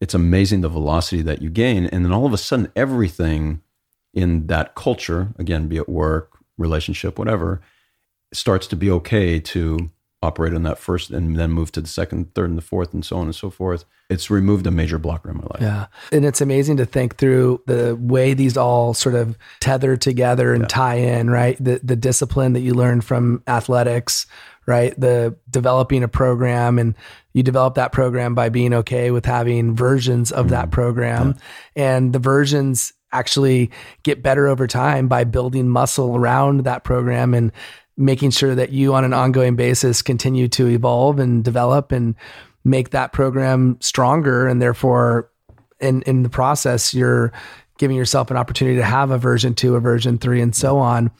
[0.00, 1.86] It's amazing the velocity that you gain.
[1.86, 3.62] And then all of a sudden, everything
[4.14, 7.60] in that culture, again, be it work, relationship, whatever,
[8.32, 9.90] starts to be okay to
[10.22, 13.04] operate on that first and then move to the second, third, and the fourth, and
[13.04, 13.84] so on and so forth.
[14.10, 15.60] It's removed a major blocker in my life.
[15.60, 15.86] Yeah.
[16.10, 20.62] And it's amazing to think through the way these all sort of tether together and
[20.62, 20.68] yeah.
[20.68, 21.56] tie in, right?
[21.62, 24.26] The the discipline that you learn from athletics,
[24.66, 24.98] right?
[24.98, 26.94] The developing a program and
[27.32, 30.54] you develop that program by being okay with having versions of mm-hmm.
[30.54, 31.36] that program
[31.76, 31.84] yeah.
[31.84, 33.70] and the versions actually
[34.02, 37.52] get better over time by building muscle around that program and
[37.98, 42.14] making sure that you on an ongoing basis continue to evolve and develop and
[42.64, 45.30] make that program stronger and therefore
[45.80, 47.32] in in the process, you're
[47.78, 51.10] giving yourself an opportunity to have a version two, a version three, and so on.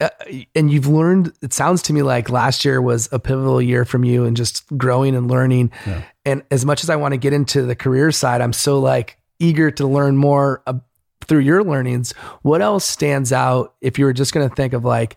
[0.00, 0.08] Uh,
[0.54, 1.32] and you've learned.
[1.42, 4.66] It sounds to me like last year was a pivotal year from you and just
[4.76, 5.72] growing and learning.
[5.86, 6.04] Yeah.
[6.24, 9.18] And as much as I want to get into the career side, I'm so like
[9.38, 10.74] eager to learn more uh,
[11.26, 12.12] through your learnings.
[12.42, 15.16] What else stands out if you were just going to think of like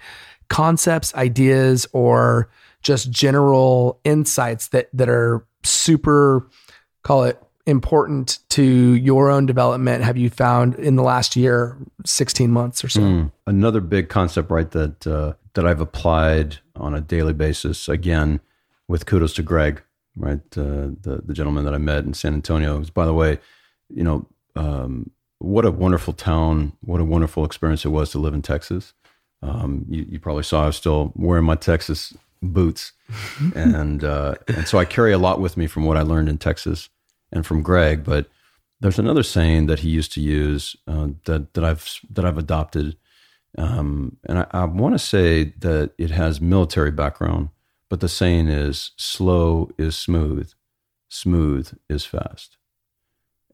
[0.49, 2.49] concepts, ideas, or
[2.81, 6.47] just general insights that that are super,
[7.03, 12.51] call it important to your own development have you found in the last year 16
[12.51, 13.31] months or so mm.
[13.47, 18.41] another big concept right that uh, that i've applied on a daily basis again
[18.89, 19.81] with kudos to greg
[20.17, 23.39] right uh, the the gentleman that i met in san antonio by the way
[23.89, 24.27] you know
[24.57, 28.93] um, what a wonderful town what a wonderful experience it was to live in texas
[29.43, 32.93] um, you, you, probably saw i was still wearing my texas boots
[33.55, 36.37] and uh, and so i carry a lot with me from what i learned in
[36.37, 36.89] texas
[37.33, 38.05] and from Greg.
[38.05, 38.29] But
[38.79, 42.95] there's another saying that he used to use uh, that that I've that I've adopted,
[43.57, 47.49] um, and I, I want to say that it has military background.
[47.89, 50.51] But the saying is slow is smooth,
[51.09, 52.57] smooth is fast.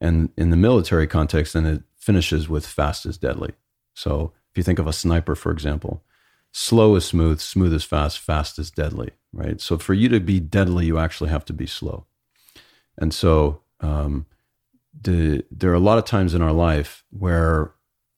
[0.00, 3.52] And in the military context, then it finishes with fast is deadly.
[3.92, 6.02] So if you think of a sniper, for example,
[6.52, 9.60] slow is smooth, smooth is fast, fast is deadly, right?
[9.60, 12.06] So for you to be deadly, you actually have to be slow.
[12.98, 14.26] And so um,
[15.00, 17.72] the, there are a lot of times in our life where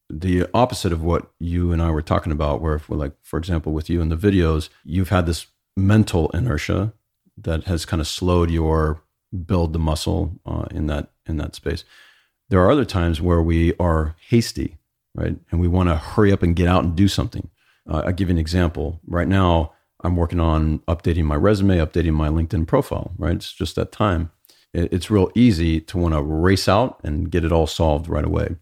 [0.09, 3.73] the opposite of what you and I were talking about, where, if, like, for example,
[3.73, 6.93] with you in the videos, you've had this mental inertia
[7.39, 9.03] that has kind of slowed your
[9.47, 11.85] build the muscle uh, in that in that space.
[12.51, 14.77] There are other times where we are hasty,
[15.15, 17.49] right, and we want to hurry up and get out and do something.
[17.89, 19.01] Uh, I'll give you an example.
[19.07, 19.73] Right now,
[20.05, 23.13] I'm working on updating my resume, updating my LinkedIn profile.
[23.17, 24.31] Right, it's just that time
[24.75, 28.57] it's real easy to want to race out and get it all solved right away.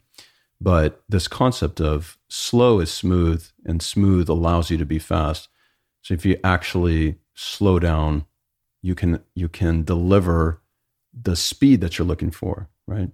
[0.61, 5.48] But this concept of slow is smooth and smooth allows you to be fast.
[6.03, 8.26] So if you actually slow down,
[8.82, 10.62] you can you can deliver
[11.12, 13.11] the speed that you're looking for, right?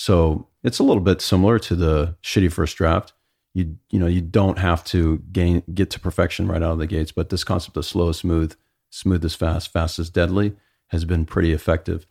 [0.00, 3.12] So it's a little bit similar to the shitty first draft.
[3.52, 6.86] You you know you don't have to gain get to perfection right out of the
[6.86, 8.54] gates, but this concept of slow smooth,
[8.88, 12.06] smooth is fast, fast is deadly has been pretty effective.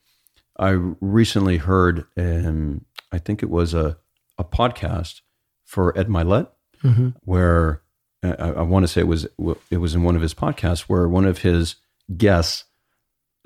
[0.59, 0.69] I
[1.01, 3.97] recently heard, um, I think it was a,
[4.37, 5.21] a podcast
[5.63, 6.49] for Ed Mylett,
[6.83, 7.09] mm-hmm.
[7.21, 7.81] where
[8.21, 9.25] I, I want to say it was
[9.71, 11.77] it was in one of his podcasts where one of his
[12.15, 12.65] guests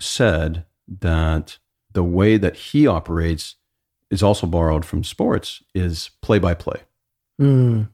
[0.02, 0.66] said
[1.00, 1.60] that
[1.94, 3.56] the way that he operates
[4.14, 6.82] is also borrowed from sports is play by play.
[7.42, 7.90] Mm.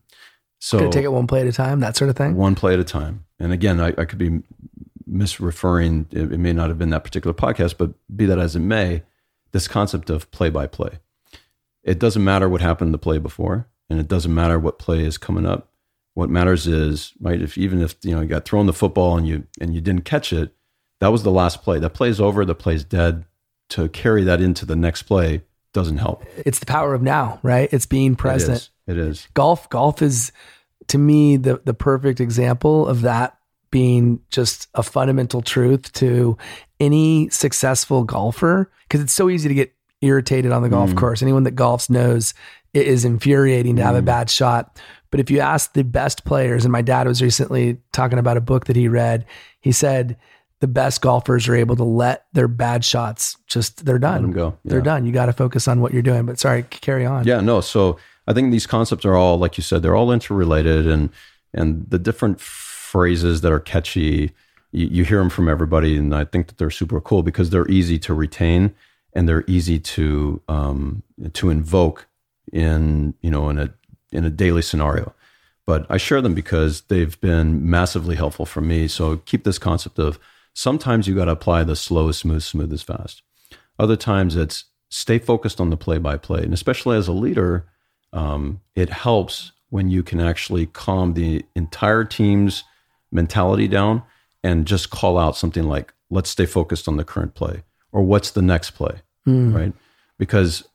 [0.60, 2.36] So Could take it one play at a time, that sort of thing.
[2.36, 3.26] One play at a time.
[3.40, 4.42] And again, I, I could be
[5.08, 6.08] misreferring.
[6.12, 9.04] It, it, may not have been that particular podcast, but be that as it may,
[9.54, 11.00] this concept of play by play.
[11.84, 15.18] It doesn't matter what happened the play before, and it doesn't matter what play is
[15.18, 15.72] coming up.
[16.16, 17.42] What matters is right.
[17.42, 20.04] If even if you know you got thrown the football and you and you didn't
[20.04, 20.54] catch it,
[21.00, 21.80] that was the last play.
[21.80, 22.44] That play's over.
[22.44, 23.24] The play's dead.
[23.70, 25.44] To carry that into the next play
[25.74, 26.26] doesn't help.
[26.46, 27.70] It's the power of now, right?
[27.72, 28.70] It's being present.
[28.88, 28.98] It is.
[28.98, 29.28] It is.
[29.34, 29.70] Golf.
[29.70, 30.32] Golf is
[30.88, 33.38] to me the the perfect example of that
[33.72, 36.38] being just a fundamental truth to
[36.80, 40.98] any successful golfer because it's so easy to get irritated on the golf mm.
[40.98, 41.22] course.
[41.22, 42.34] Anyone that golfs knows
[42.74, 43.86] it is infuriating to mm.
[43.86, 44.06] have a mm.
[44.06, 44.80] bad shot.
[45.12, 48.42] But if you ask the best players, and my dad was recently talking about a
[48.42, 49.26] book that he read,
[49.60, 50.18] he said
[50.60, 54.16] the best golfers are able to let their bad shots just they're done.
[54.16, 54.58] Let them go.
[54.64, 54.72] Yeah.
[54.72, 55.06] They're done.
[55.06, 56.26] You got to focus on what you're doing.
[56.26, 57.26] But sorry, carry on.
[57.26, 57.62] Yeah, no.
[57.62, 57.98] So
[58.28, 61.10] I think these concepts are all, like you said, they're all interrelated, and
[61.54, 64.32] and the different phrases that are catchy
[64.72, 67.70] you, you hear them from everybody, and I think that they're super cool because they're
[67.70, 68.76] easy to retain
[69.14, 71.04] and they're easy to um,
[71.34, 72.08] to invoke
[72.52, 73.74] in you know in a
[74.12, 75.14] in a daily scenario.
[75.66, 78.88] But I share them because they've been massively helpful for me.
[78.88, 80.20] So keep this concept of
[80.54, 83.22] sometimes you got to apply the slow smooth, smooth as fast.
[83.78, 87.68] Other times it's stay focused on the play by play, and especially as a leader,
[88.12, 92.64] um, it helps when you can actually calm the entire team's
[93.12, 94.04] mentality down
[94.44, 98.32] and just call out something like, let's stay focused on the current play or what's
[98.32, 99.54] the next play, mm.
[99.54, 99.74] right?
[100.18, 100.68] Because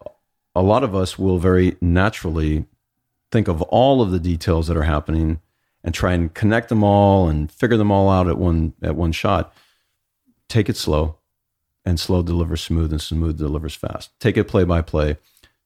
[0.55, 2.65] a lot of us will very naturally
[3.33, 5.41] think of all of the details that are happening
[5.83, 9.13] and try and connect them all and figure them all out at one at one
[9.13, 9.55] shot.
[10.49, 11.19] Take it slow,
[11.85, 14.19] and slow delivers smooth, and smooth delivers fast.
[14.21, 15.17] Take it play by play.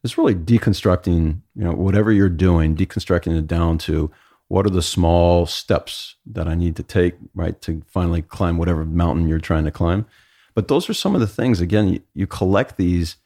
[0.04, 4.10] It's really deconstructing, you know, whatever you're doing, deconstructing it down to
[4.46, 8.84] what are the small steps that I need to take, right, to finally climb whatever
[8.84, 10.06] mountain you're trying to climb.
[10.54, 11.60] But those are some of the things.
[11.60, 13.16] Again, you, you collect these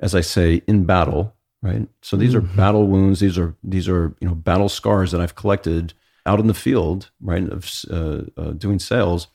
[0.00, 1.88] as I say, in battle, right?
[2.02, 2.52] So these mm-hmm.
[2.52, 3.20] are battle wounds.
[3.20, 5.94] These are these are you know battle scars that I've collected
[6.26, 9.28] out in the field, right, of uh, uh, doing sales,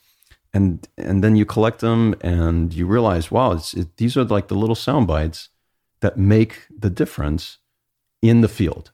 [0.53, 4.55] and and then you collect them and you realize, wow, it, these are like the
[4.55, 5.49] little sound bites
[6.01, 7.57] that make the difference
[8.21, 8.91] in the field,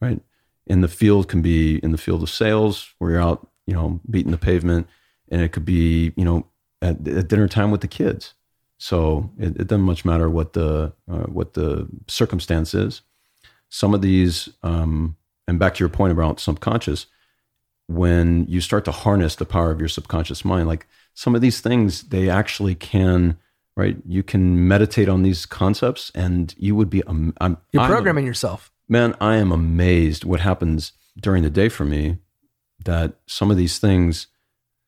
[0.00, 0.20] right?
[0.66, 4.00] In the field can be in the field of sales where you're out, you know,
[4.10, 4.88] beating the pavement,
[5.30, 6.46] and it could be, you know,
[6.82, 8.34] at, at dinner time with the kids.
[8.78, 13.02] So it, it doesn't much matter what the uh, what the circumstance is.
[13.68, 15.16] Some of these, um,
[15.48, 17.06] and back to your point about subconscious,
[17.88, 21.60] when you start to harness the power of your subconscious mind, like some of these
[21.60, 23.38] things, they actually can
[23.76, 23.96] right?
[24.06, 27.02] You can meditate on these concepts, and you would be.
[27.04, 29.14] Um, I'm, You're I'm, programming yourself, man.
[29.20, 32.18] I am amazed what happens during the day for me.
[32.84, 34.28] That some of these things,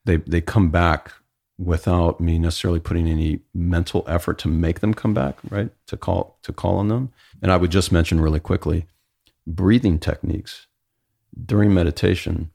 [0.05, 1.13] they they come back
[1.59, 5.71] without me necessarily putting any mental effort to make them come back, right?
[5.89, 7.13] To call to call on them.
[7.43, 8.87] And I would just mention really quickly,
[9.47, 10.67] breathing techniques
[11.45, 12.51] during meditation.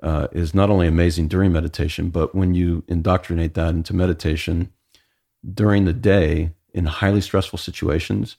[0.00, 4.72] Uh, is not only amazing during meditation, but when you indoctrinate that into meditation,
[5.54, 8.36] during the day in highly stressful situations.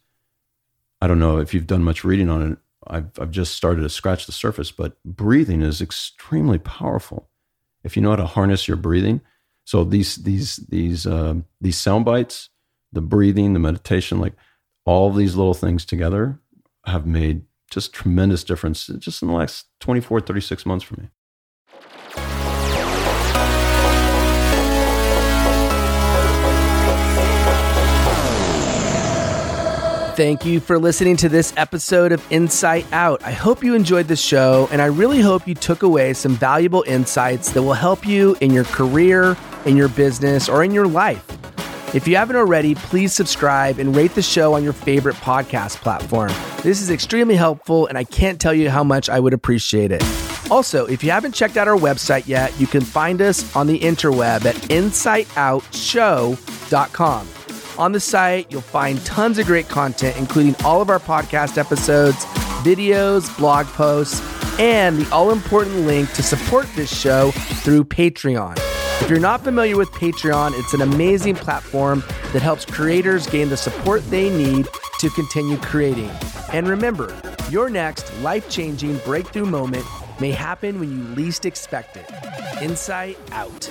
[1.02, 2.58] I don't know if you've done much reading on it.
[2.88, 7.30] I've, I've just started to scratch the surface, but breathing is extremely powerful.
[7.84, 9.22] If you know how to harness your breathing,
[9.66, 12.50] so these these these uh, these sound bites,
[12.92, 14.34] the breathing, the meditation, like
[14.86, 16.40] all these little things together
[16.86, 21.10] have made just tremendous difference just in the last 24, 36 months for me.
[30.20, 33.24] Thank you for listening to this episode of Insight Out.
[33.24, 36.84] I hope you enjoyed the show, and I really hope you took away some valuable
[36.86, 41.26] insights that will help you in your career, in your business, or in your life.
[41.96, 46.34] If you haven't already, please subscribe and rate the show on your favorite podcast platform.
[46.64, 50.04] This is extremely helpful, and I can't tell you how much I would appreciate it.
[50.52, 53.80] Also, if you haven't checked out our website yet, you can find us on the
[53.80, 57.28] interweb at insightoutshow.com.
[57.80, 62.18] On the site, you'll find tons of great content, including all of our podcast episodes,
[62.62, 64.20] videos, blog posts,
[64.60, 67.32] and the all important link to support this show
[67.64, 68.58] through Patreon.
[69.02, 72.04] If you're not familiar with Patreon, it's an amazing platform
[72.34, 74.68] that helps creators gain the support they need
[75.00, 76.12] to continue creating.
[76.52, 77.18] And remember,
[77.50, 79.86] your next life changing breakthrough moment
[80.20, 82.12] may happen when you least expect it.
[82.62, 83.70] Insight out.